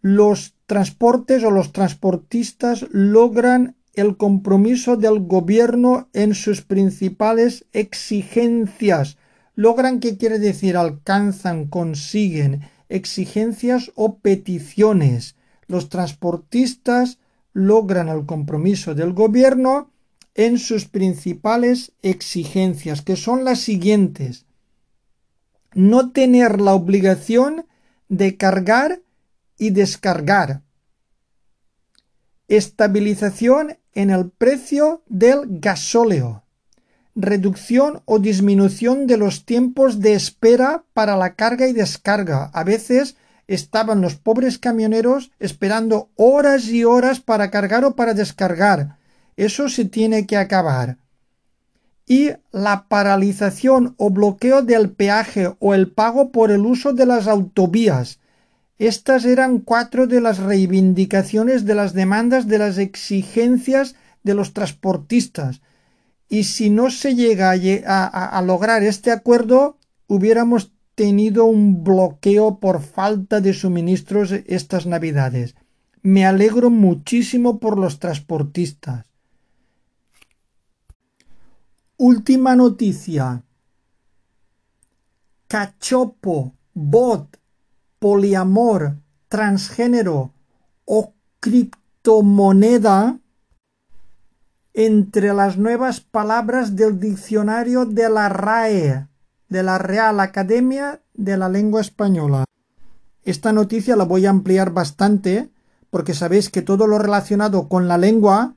Los 0.00 0.54
transportes 0.66 1.42
o 1.44 1.50
los 1.50 1.72
transportistas 1.72 2.86
logran 2.90 3.76
el 3.94 4.16
compromiso 4.16 4.96
del 4.96 5.20
gobierno 5.20 6.08
en 6.12 6.34
sus 6.34 6.62
principales 6.62 7.66
exigencias. 7.72 9.18
Logran, 9.54 10.00
¿qué 10.00 10.18
quiere 10.18 10.38
decir? 10.38 10.76
Alcanzan, 10.76 11.66
consiguen 11.68 12.62
exigencias 12.88 13.92
o 13.94 14.18
peticiones. 14.18 15.36
Los 15.66 15.88
transportistas 15.88 17.18
logran 17.52 18.08
el 18.08 18.26
compromiso 18.26 18.94
del 18.94 19.12
gobierno 19.12 19.90
en 20.34 20.58
sus 20.58 20.86
principales 20.86 21.92
exigencias, 22.02 23.02
que 23.02 23.16
son 23.16 23.44
las 23.44 23.60
siguientes. 23.60 24.46
No 25.74 26.10
tener 26.12 26.60
la 26.60 26.74
obligación 26.74 27.66
de 28.08 28.36
cargar 28.36 29.02
y 29.56 29.70
descargar. 29.70 30.62
Estabilización 32.48 33.78
en 33.94 34.10
el 34.10 34.30
precio 34.30 35.02
del 35.08 35.60
gasóleo. 35.60 36.43
Reducción 37.14 38.02
o 38.06 38.18
disminución 38.18 39.06
de 39.06 39.16
los 39.16 39.44
tiempos 39.44 40.00
de 40.00 40.14
espera 40.14 40.84
para 40.94 41.16
la 41.16 41.34
carga 41.34 41.68
y 41.68 41.72
descarga. 41.72 42.50
A 42.52 42.64
veces 42.64 43.16
estaban 43.46 44.00
los 44.00 44.16
pobres 44.16 44.58
camioneros 44.58 45.30
esperando 45.38 46.08
horas 46.16 46.68
y 46.68 46.84
horas 46.84 47.20
para 47.20 47.50
cargar 47.50 47.84
o 47.84 47.94
para 47.94 48.14
descargar. 48.14 48.96
Eso 49.36 49.68
se 49.68 49.84
tiene 49.84 50.26
que 50.26 50.36
acabar. 50.36 50.98
Y 52.06 52.30
la 52.52 52.86
paralización 52.88 53.94
o 53.96 54.10
bloqueo 54.10 54.62
del 54.62 54.90
peaje 54.90 55.54
o 55.58 55.74
el 55.74 55.90
pago 55.90 56.30
por 56.30 56.50
el 56.50 56.66
uso 56.66 56.92
de 56.92 57.06
las 57.06 57.26
autovías 57.26 58.18
estas 58.78 59.24
eran 59.24 59.60
cuatro 59.60 60.08
de 60.08 60.20
las 60.20 60.38
reivindicaciones 60.38 61.64
de 61.64 61.76
las 61.76 61.92
demandas 61.92 62.48
de 62.48 62.58
las 62.58 62.78
exigencias 62.78 63.94
de 64.24 64.34
los 64.34 64.52
transportistas. 64.52 65.60
Y 66.28 66.44
si 66.44 66.70
no 66.70 66.90
se 66.90 67.14
llega 67.14 67.52
a, 67.52 68.42
lograr 68.42 68.82
este 68.82 69.12
acuerdo, 69.12 69.78
hubiéramos 70.06 70.72
tenido 70.94 71.44
un 71.44 71.84
bloqueo 71.84 72.58
por 72.58 72.82
falta 72.82 73.40
de 73.40 73.52
suministros 73.52 74.32
estas 74.32 74.86
navidades. 74.86 75.54
Me 76.02 76.26
alegro 76.26 76.70
muchísimo 76.70 77.58
por 77.58 77.78
los 77.78 77.98
transportistas. 77.98 79.06
Última 81.96 82.56
noticia. 82.56 83.42
Cachopo, 85.46 86.54
bot, 86.74 87.38
poliamor, 87.98 88.98
transgénero 89.28 90.32
o 90.84 91.14
criptomoneda 91.40 93.20
entre 94.74 95.32
las 95.32 95.56
nuevas 95.56 96.00
palabras 96.00 96.76
del 96.76 97.00
diccionario 97.00 97.86
de 97.86 98.10
la 98.10 98.28
RAE, 98.28 99.06
de 99.48 99.62
la 99.62 99.78
Real 99.78 100.20
Academia 100.20 101.00
de 101.14 101.36
la 101.36 101.48
Lengua 101.48 101.80
Española. 101.80 102.44
Esta 103.22 103.52
noticia 103.52 103.96
la 103.96 104.04
voy 104.04 104.26
a 104.26 104.30
ampliar 104.30 104.72
bastante 104.72 105.50
porque 105.88 106.12
sabéis 106.12 106.50
que 106.50 106.60
todo 106.60 106.86
lo 106.86 106.98
relacionado 106.98 107.68
con 107.68 107.88
la 107.88 107.96
lengua 107.96 108.56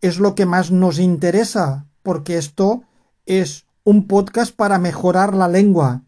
es 0.00 0.18
lo 0.18 0.34
que 0.34 0.46
más 0.46 0.70
nos 0.70 0.98
interesa, 0.98 1.84
porque 2.02 2.38
esto 2.38 2.84
es 3.26 3.66
un 3.84 4.06
podcast 4.06 4.56
para 4.56 4.78
mejorar 4.78 5.34
la 5.34 5.48
lengua 5.48 6.02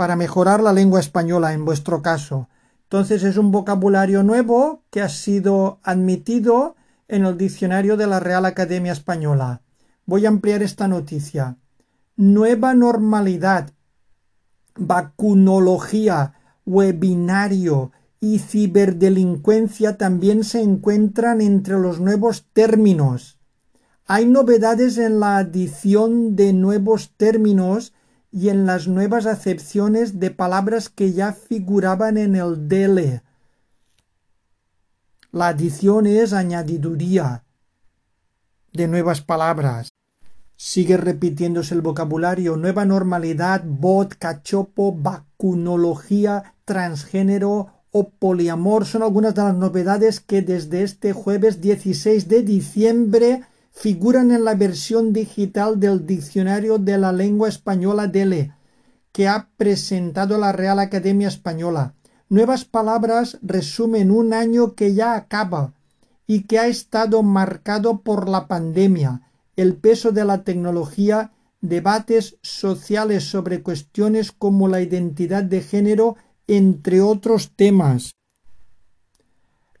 para 0.00 0.16
mejorar 0.16 0.62
la 0.62 0.72
lengua 0.72 0.98
española 0.98 1.52
en 1.52 1.66
vuestro 1.66 2.00
caso. 2.00 2.48
Entonces 2.84 3.22
es 3.22 3.36
un 3.36 3.50
vocabulario 3.50 4.22
nuevo 4.22 4.82
que 4.88 5.02
ha 5.02 5.10
sido 5.10 5.78
admitido 5.82 6.74
en 7.10 7.26
el 7.26 7.36
diccionario 7.36 7.96
de 7.96 8.06
la 8.06 8.20
Real 8.20 8.46
Academia 8.46 8.92
Española. 8.92 9.62
Voy 10.06 10.24
a 10.24 10.28
ampliar 10.28 10.62
esta 10.62 10.86
noticia. 10.88 11.58
Nueva 12.16 12.72
normalidad, 12.74 13.70
vacunología, 14.76 16.34
webinario 16.64 17.92
y 18.20 18.38
ciberdelincuencia 18.38 19.96
también 19.96 20.44
se 20.44 20.62
encuentran 20.62 21.40
entre 21.40 21.78
los 21.78 22.00
nuevos 22.00 22.46
términos. 22.52 23.38
Hay 24.06 24.26
novedades 24.26 24.98
en 24.98 25.20
la 25.20 25.38
adición 25.38 26.36
de 26.36 26.52
nuevos 26.52 27.12
términos 27.16 27.92
y 28.30 28.48
en 28.50 28.66
las 28.66 28.86
nuevas 28.86 29.26
acepciones 29.26 30.20
de 30.20 30.30
palabras 30.30 30.88
que 30.88 31.12
ya 31.12 31.32
figuraban 31.32 32.16
en 32.16 32.36
el 32.36 32.68
DELE. 32.68 33.22
La 35.32 35.48
adición 35.48 36.06
es 36.06 36.32
añadiduría 36.32 37.44
de 38.72 38.88
nuevas 38.88 39.20
palabras. 39.20 39.90
Sigue 40.56 40.96
repitiéndose 40.96 41.74
el 41.74 41.82
vocabulario, 41.82 42.56
nueva 42.56 42.84
normalidad, 42.84 43.62
bot, 43.64 44.16
cachopo, 44.16 44.92
vacunología, 44.92 46.54
transgénero 46.64 47.68
o 47.92 48.10
poliamor 48.10 48.86
son 48.86 49.02
algunas 49.02 49.34
de 49.36 49.42
las 49.42 49.54
novedades 49.54 50.18
que 50.20 50.42
desde 50.42 50.82
este 50.82 51.12
jueves 51.12 51.60
16 51.60 52.28
de 52.28 52.42
diciembre 52.42 53.42
figuran 53.70 54.32
en 54.32 54.44
la 54.44 54.54
versión 54.54 55.12
digital 55.12 55.78
del 55.78 56.06
Diccionario 56.06 56.78
de 56.78 56.98
la 56.98 57.12
Lengua 57.12 57.48
Española 57.48 58.08
DELE, 58.08 58.52
que 59.12 59.28
ha 59.28 59.48
presentado 59.56 60.38
la 60.38 60.52
Real 60.52 60.78
Academia 60.80 61.28
Española. 61.28 61.94
Nuevas 62.30 62.64
palabras 62.64 63.38
resumen 63.42 64.12
un 64.12 64.32
año 64.32 64.76
que 64.76 64.94
ya 64.94 65.16
acaba 65.16 65.74
y 66.28 66.44
que 66.44 66.60
ha 66.60 66.68
estado 66.68 67.24
marcado 67.24 68.02
por 68.02 68.28
la 68.28 68.46
pandemia, 68.46 69.22
el 69.56 69.74
peso 69.74 70.12
de 70.12 70.24
la 70.24 70.44
tecnología, 70.44 71.32
debates 71.60 72.38
sociales 72.40 73.24
sobre 73.24 73.64
cuestiones 73.64 74.30
como 74.30 74.68
la 74.68 74.80
identidad 74.80 75.42
de 75.42 75.60
género, 75.60 76.14
entre 76.46 77.00
otros 77.00 77.50
temas. 77.56 78.12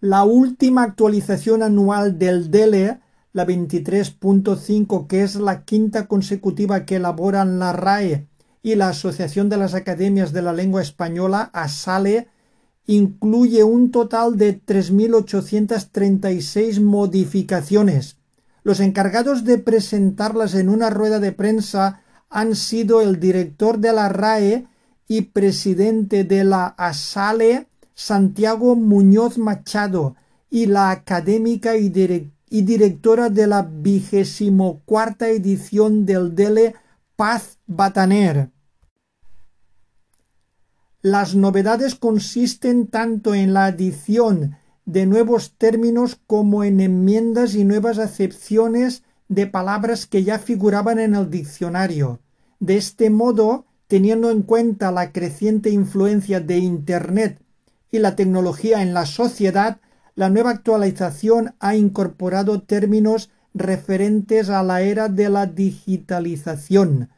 La 0.00 0.24
última 0.24 0.82
actualización 0.82 1.62
anual 1.62 2.18
del 2.18 2.50
DELE 2.50 2.98
la 3.32 3.46
23.5, 3.46 5.06
que 5.06 5.22
es 5.22 5.36
la 5.36 5.64
quinta 5.64 6.08
consecutiva 6.08 6.84
que 6.84 6.96
elaboran 6.96 7.60
la 7.60 7.72
RAE 7.72 8.26
y 8.60 8.74
la 8.74 8.88
Asociación 8.88 9.48
de 9.48 9.56
las 9.56 9.74
Academias 9.74 10.32
de 10.32 10.42
la 10.42 10.52
Lengua 10.52 10.82
Española, 10.82 11.48
ASALE, 11.52 12.26
incluye 12.86 13.64
un 13.64 13.90
total 13.90 14.36
de 14.36 14.60
3.836 14.60 16.80
modificaciones. 16.80 18.18
Los 18.62 18.80
encargados 18.80 19.44
de 19.44 19.58
presentarlas 19.58 20.54
en 20.54 20.68
una 20.68 20.90
rueda 20.90 21.20
de 21.20 21.32
prensa 21.32 22.02
han 22.28 22.56
sido 22.56 23.00
el 23.00 23.18
director 23.18 23.78
de 23.78 23.92
la 23.92 24.08
RAE 24.08 24.66
y 25.08 25.22
presidente 25.22 26.24
de 26.24 26.44
la 26.44 26.66
ASALE, 26.66 27.66
Santiago 27.94 28.76
Muñoz 28.76 29.38
Machado, 29.38 30.14
y 30.50 30.66
la 30.66 30.90
académica 30.90 31.76
y 31.76 31.88
directora 32.62 33.30
de 33.30 33.46
la 33.46 33.62
vigésimo 33.62 34.82
cuarta 34.84 35.28
edición 35.28 36.06
del 36.06 36.34
Dele 36.34 36.74
Paz 37.16 37.58
Bataner. 37.66 38.50
Las 41.02 41.34
novedades 41.34 41.94
consisten 41.94 42.86
tanto 42.86 43.34
en 43.34 43.54
la 43.54 43.66
adición 43.66 44.56
de 44.84 45.06
nuevos 45.06 45.52
términos 45.56 46.20
como 46.26 46.62
en 46.62 46.80
enmiendas 46.80 47.54
y 47.54 47.64
nuevas 47.64 47.98
acepciones 47.98 49.02
de 49.28 49.46
palabras 49.46 50.06
que 50.06 50.24
ya 50.24 50.38
figuraban 50.38 50.98
en 50.98 51.14
el 51.14 51.30
diccionario. 51.30 52.20
De 52.58 52.76
este 52.76 53.08
modo, 53.08 53.64
teniendo 53.86 54.30
en 54.30 54.42
cuenta 54.42 54.92
la 54.92 55.10
creciente 55.12 55.70
influencia 55.70 56.40
de 56.40 56.58
Internet 56.58 57.40
y 57.90 57.98
la 57.98 58.14
tecnología 58.14 58.82
en 58.82 58.92
la 58.92 59.06
sociedad, 59.06 59.80
La 60.20 60.28
nueva 60.28 60.50
actualización 60.50 61.54
ha 61.60 61.76
incorporado 61.76 62.60
términos 62.60 63.30
referentes 63.54 64.50
a 64.50 64.62
la 64.62 64.82
era 64.82 65.08
de 65.08 65.30
la 65.30 65.46
digitalización. 65.46 67.08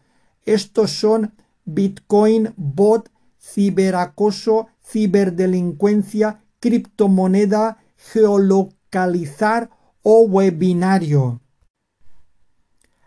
Estos 0.44 0.92
son 0.92 1.32
Bitcoin, 1.64 2.52
bot, 2.56 3.10
ciberacoso, 3.42 4.68
ciberdelincuencia, 4.84 6.42
criptomoneda, 6.60 7.78
geolocalizar 7.96 9.70
o 10.02 10.22
webinario. 10.22 11.40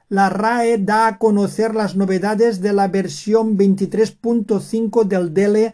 La 0.08 0.30
RAE 0.30 0.78
da 0.78 1.08
a 1.08 1.18
conocer 1.18 1.74
las 1.74 1.96
novedades 1.96 2.62
de 2.62 2.74
la 2.74 2.88
versión 2.88 3.58
23.5 3.58 5.04
del 5.04 5.34
DELE 5.34 5.74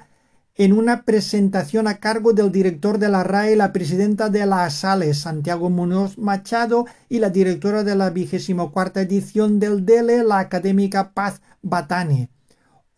en 0.56 0.74
una 0.74 1.04
presentación 1.04 1.88
a 1.88 1.98
cargo 1.98 2.34
del 2.34 2.52
director 2.52 2.98
de 2.98 3.10
la 3.10 3.24
RAE, 3.24 3.56
la 3.56 3.74
presidenta 3.74 4.30
de 4.30 4.46
la 4.46 4.66
ASALE, 4.66 5.14
Santiago 5.14 5.70
Muñoz 5.70 6.18
Machado, 6.18 6.86
y 7.10 7.20
la 7.20 7.30
directora 7.30 7.84
de 7.84 7.96
la 7.96 8.10
vigésimo 8.10 8.72
cuarta 8.72 9.02
edición 9.02 9.60
del 9.60 9.86
DELE, 9.86 10.24
la 10.24 10.40
académica 10.40 11.14
Paz 11.14 11.42
Batane. 11.62 12.31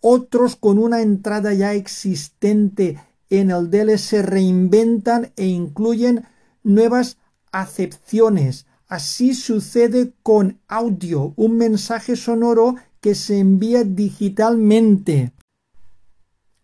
Otros 0.05 0.57
con 0.57 0.79
una 0.79 1.01
entrada 1.01 1.53
ya 1.53 1.73
existente 1.75 3.01
en 3.29 3.51
el 3.51 3.97
se 3.97 4.21
reinventan 4.21 5.31
e 5.37 5.47
incluyen 5.47 6.25
nuevas 6.61 7.17
acepciones. 7.53 8.65
Así 8.89 9.33
sucede 9.33 10.11
con 10.21 10.59
audio, 10.67 11.31
un 11.37 11.55
mensaje 11.55 12.17
sonoro 12.17 12.75
que 12.99 13.15
se 13.15 13.39
envía 13.39 13.85
digitalmente. 13.85 15.31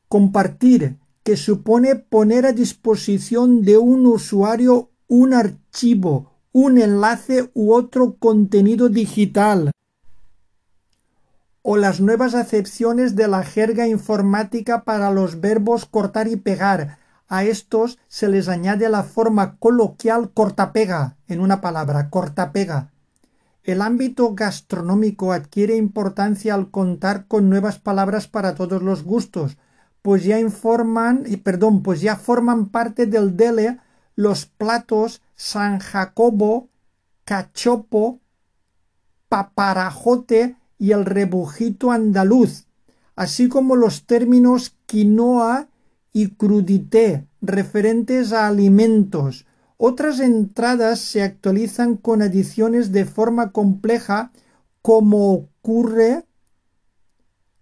Compartir, 0.09 0.97
que 1.23 1.37
supone 1.37 1.95
poner 1.95 2.45
a 2.45 2.51
disposición 2.51 3.61
de 3.61 3.77
un 3.77 4.05
usuario 4.05 4.89
un 5.07 5.33
archivo, 5.33 6.33
un 6.51 6.77
enlace 6.77 7.49
u 7.53 7.71
otro 7.71 8.17
contenido 8.19 8.89
digital. 8.89 9.71
O 11.61 11.75
las 11.75 11.99
nuevas 11.99 12.35
acepciones 12.35 13.15
de 13.15 13.27
la 13.27 13.43
jerga 13.43 13.87
informática 13.87 14.83
para 14.83 15.11
los 15.11 15.41
verbos 15.41 15.85
cortar 15.85 16.27
y 16.27 16.37
pegar, 16.37 16.99
a 17.27 17.43
estos 17.43 17.99
se 18.07 18.27
les 18.27 18.47
añade 18.47 18.89
la 18.89 19.03
forma 19.03 19.57
coloquial 19.57 20.31
cortapega, 20.31 21.17
en 21.27 21.41
una 21.41 21.61
palabra, 21.61 22.09
cortapega. 22.09 22.91
El 23.63 23.81
ámbito 23.81 24.33
gastronómico 24.33 25.31
adquiere 25.31 25.75
importancia 25.75 26.55
al 26.55 26.71
contar 26.71 27.27
con 27.27 27.49
nuevas 27.49 27.77
palabras 27.77 28.27
para 28.27 28.55
todos 28.55 28.81
los 28.81 29.03
gustos, 29.03 29.57
pues 30.01 30.23
ya 30.23 30.39
informan, 30.39 31.23
y 31.27 31.37
perdón, 31.37 31.83
pues 31.83 32.01
ya 32.01 32.15
forman 32.15 32.69
parte 32.69 33.05
del 33.05 33.35
dele 33.35 33.79
los 34.15 34.45
platos 34.45 35.21
San 35.35 35.79
Jacobo, 35.79 36.69
cachopo, 37.25 38.21
paparajote 39.27 40.55
y 40.79 40.91
el 40.93 41.05
rebujito 41.05 41.91
andaluz, 41.91 42.65
así 43.15 43.49
como 43.49 43.75
los 43.75 44.05
términos 44.05 44.75
quinoa 44.87 45.67
y 46.13 46.29
crudité 46.29 47.27
referentes 47.41 48.33
a 48.33 48.47
alimentos. 48.47 49.45
Otras 49.77 50.19
entradas 50.19 50.99
se 50.99 51.21
actualizan 51.21 51.95
con 51.95 52.21
adiciones 52.21 52.91
de 52.91 53.05
forma 53.05 53.51
compleja 53.51 54.31
como 54.81 55.33
ocurre 55.33 56.25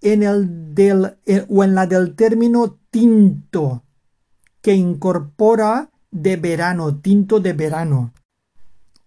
en 0.01 0.24
el 0.24 0.74
del 0.74 1.18
eh, 1.26 1.45
o 1.49 1.63
en 1.63 1.76
la 1.76 1.88
del 1.88 2.15
término 2.15 2.78
tinto 2.91 3.84
que 4.61 4.74
incorpora 4.74 5.89
de 6.11 6.38
verano, 6.38 6.97
tinto 6.97 7.39
de 7.39 7.53
verano 7.53 8.13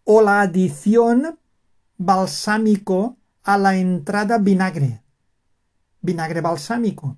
o 0.04 0.22
la 0.22 0.40
adición 0.40 1.38
balsámico 1.96 3.16
a 3.42 3.58
la 3.58 3.76
entrada 3.76 4.38
vinagre, 4.38 5.02
vinagre 6.00 6.40
balsámico. 6.40 7.16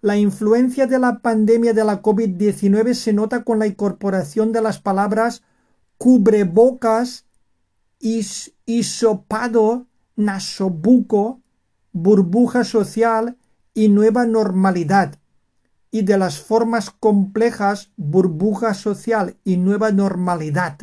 La 0.00 0.16
influencia 0.16 0.86
de 0.86 0.98
la 0.98 1.20
pandemia 1.20 1.72
de 1.72 1.84
la 1.84 2.02
COVID-19 2.02 2.94
se 2.94 3.12
nota 3.12 3.44
con 3.44 3.58
la 3.58 3.66
incorporación 3.66 4.52
de 4.52 4.60
las 4.60 4.80
palabras 4.80 5.42
cubrebocas, 5.96 7.26
is, 8.00 8.52
isopado, 8.66 9.86
nasobuco, 10.16 11.40
burbuja 11.92 12.64
social 12.64 13.38
y 13.74 13.88
nueva 13.88 14.26
normalidad, 14.26 15.20
y 15.90 16.02
de 16.02 16.18
las 16.18 16.40
formas 16.40 16.90
complejas 16.90 17.92
burbuja 17.96 18.74
social 18.74 19.36
y 19.44 19.56
nueva 19.56 19.92
normalidad. 19.92 20.80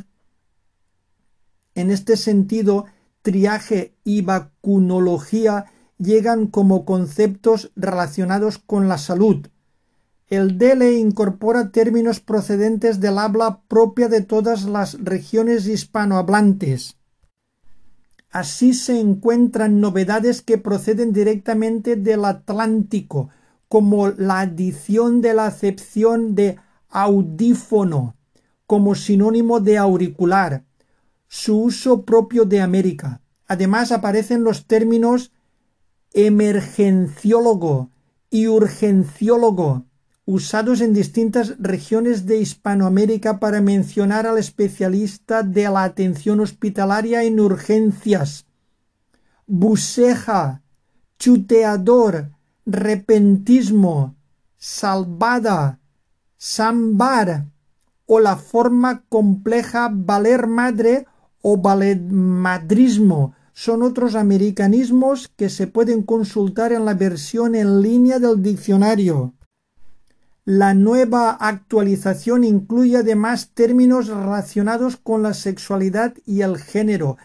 En 1.76 1.92
este 1.92 2.16
sentido, 2.16 2.86
triaje 3.22 3.96
y 4.04 4.22
vacunología 4.22 5.66
llegan 5.98 6.48
como 6.48 6.86
conceptos 6.86 7.72
relacionados 7.76 8.58
con 8.58 8.88
la 8.88 8.98
salud. 8.98 9.48
El 10.28 10.58
DELE 10.58 10.94
incorpora 11.00 11.72
términos 11.72 12.20
procedentes 12.20 13.00
del 13.00 13.18
habla 13.18 13.62
propia 13.68 14.08
de 14.10 14.22
todas 14.22 14.66
las 14.66 15.04
regiones 15.04 15.68
hispanohablantes. 15.68 16.98
Así 18.32 18.76
se 18.76 19.00
encuentran 19.00 19.82
novedades 19.82 20.44
que 20.44 20.60
proceden 20.60 21.14
directamente 21.14 21.96
del 21.96 22.26
Atlántico, 22.26 23.30
como 23.68 24.10
la 24.10 24.42
adición 24.42 25.22
de 25.22 25.34
la 25.34 25.48
acepción 25.48 26.36
de 26.36 26.58
audífono 26.90 28.16
como 28.70 28.94
sinónimo 28.94 29.60
de 29.60 29.80
auricular, 29.80 30.64
su 31.30 31.62
uso 31.62 32.04
propio 32.04 32.44
de 32.44 32.60
América. 32.60 33.22
Además 33.48 33.92
aparecen 33.94 34.44
los 34.44 34.66
términos 34.66 35.32
emergenciólogo 36.12 37.92
y 38.32 38.48
urgenciólogo, 38.48 39.86
usados 40.26 40.82
en 40.82 40.94
distintas 40.94 41.56
regiones 41.60 42.26
de 42.26 42.38
Hispanoamérica 42.38 43.40
para 43.40 43.62
mencionar 43.62 44.28
al 44.28 44.38
especialista 44.38 45.44
de 45.44 45.64
la 45.70 45.84
atención 45.84 46.40
hospitalaria 46.40 47.24
en 47.24 47.40
urgencias. 47.40 48.46
Buceja, 49.46 50.62
chuteador, 51.20 52.32
repentismo, 52.66 54.16
salvada, 54.58 55.80
sambar 56.38 57.46
o 58.06 58.20
la 58.20 58.36
forma 58.36 59.04
compleja 59.10 59.90
valer 59.92 60.48
madre 60.48 61.06
o 61.42 61.58
madrismo 61.58 63.34
son 63.54 63.84
otros 63.84 64.16
americanismos 64.16 65.30
que 65.36 65.50
se 65.50 65.68
pueden 65.68 66.04
consultar 66.04 66.72
en 66.72 66.86
la 66.86 66.94
versión 66.94 67.56
en 67.56 67.82
línea 67.82 68.20
del 68.20 68.42
diccionario. 68.42 69.34
La 70.46 70.74
nueva 70.74 71.32
actualización 71.32 72.44
incluye 72.44 72.98
además 72.98 73.52
términos 73.54 74.08
relacionados 74.08 74.98
con 74.98 75.22
la 75.22 75.34
sexualidad 75.34 76.14
y 76.26 76.42
el 76.42 76.58
género, 76.58 77.18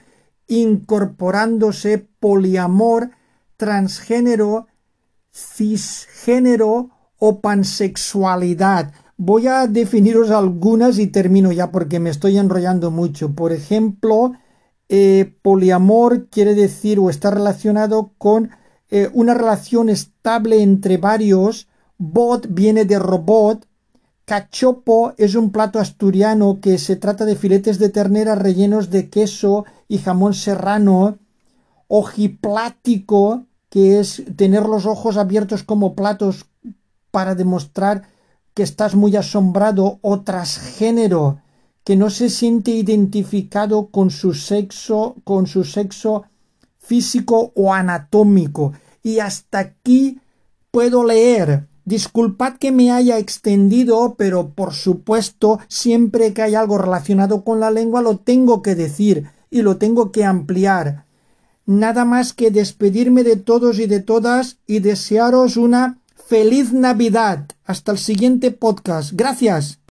incorporándose 0.46 2.06
poliamor, 2.20 3.10
transgénero, 3.56 4.66
cisgénero 5.32 6.90
o 7.18 7.40
pansexualidad. 7.40 8.92
Voy 9.16 9.46
a 9.46 9.68
definiros 9.68 10.30
algunas 10.30 10.98
y 10.98 11.06
termino 11.06 11.52
ya 11.52 11.70
porque 11.70 12.00
me 12.00 12.10
estoy 12.10 12.36
enrollando 12.36 12.90
mucho. 12.90 13.32
Por 13.32 13.52
ejemplo, 13.52 14.32
eh, 14.88 15.32
poliamor 15.42 16.28
quiere 16.28 16.54
decir 16.54 16.98
o 16.98 17.10
está 17.10 17.30
relacionado 17.30 18.12
con 18.18 18.50
eh, 18.90 19.08
una 19.12 19.34
relación 19.34 19.88
estable 19.88 20.62
entre 20.62 20.96
varios. 20.96 21.68
Bot 21.96 22.48
viene 22.50 22.84
de 22.84 22.98
robot. 22.98 23.66
Cachopo 24.24 25.12
es 25.16 25.36
un 25.36 25.52
plato 25.52 25.78
asturiano 25.78 26.58
que 26.60 26.78
se 26.78 26.96
trata 26.96 27.24
de 27.24 27.36
filetes 27.36 27.78
de 27.78 27.90
ternera 27.90 28.34
rellenos 28.34 28.90
de 28.90 29.10
queso 29.10 29.64
y 29.86 29.98
jamón 29.98 30.34
serrano. 30.34 31.18
Ojiplático, 31.86 33.46
que 33.68 34.00
es 34.00 34.24
tener 34.36 34.64
los 34.64 34.86
ojos 34.86 35.18
abiertos 35.18 35.62
como 35.62 35.94
platos 35.94 36.46
para 37.12 37.36
demostrar 37.36 38.13
que 38.54 38.62
estás 38.62 38.94
muy 38.94 39.16
asombrado. 39.16 39.98
O 40.00 40.20
transgénero, 40.20 41.40
que 41.84 41.96
no 41.96 42.08
se 42.08 42.30
siente 42.30 42.70
identificado 42.70 43.88
con 43.88 44.10
su 44.10 44.32
sexo, 44.32 45.16
con 45.24 45.46
su 45.46 45.64
sexo 45.64 46.24
físico 46.78 47.52
o 47.54 47.74
anatómico. 47.74 48.72
Y 49.02 49.18
hasta 49.18 49.58
aquí 49.58 50.20
puedo 50.70 51.04
leer. 51.04 51.66
Disculpad 51.84 52.54
que 52.54 52.72
me 52.72 52.90
haya 52.90 53.18
extendido, 53.18 54.14
pero 54.16 54.50
por 54.50 54.72
supuesto, 54.72 55.60
siempre 55.68 56.32
que 56.32 56.40
hay 56.40 56.54
algo 56.54 56.78
relacionado 56.78 57.44
con 57.44 57.60
la 57.60 57.70
lengua 57.70 58.00
lo 58.00 58.16
tengo 58.16 58.62
que 58.62 58.74
decir 58.74 59.28
y 59.50 59.60
lo 59.60 59.76
tengo 59.76 60.10
que 60.10 60.24
ampliar. 60.24 61.04
Nada 61.66 62.06
más 62.06 62.32
que 62.32 62.50
despedirme 62.50 63.22
de 63.22 63.36
todos 63.36 63.78
y 63.78 63.86
de 63.86 64.00
todas 64.00 64.58
y 64.66 64.78
desearos 64.78 65.58
una 65.58 65.98
feliz 66.34 66.72
Navidad. 66.72 67.46
Hasta 67.64 67.92
el 67.92 67.98
siguiente 67.98 68.50
podcast. 68.50 69.12
Gracias. 69.14 69.78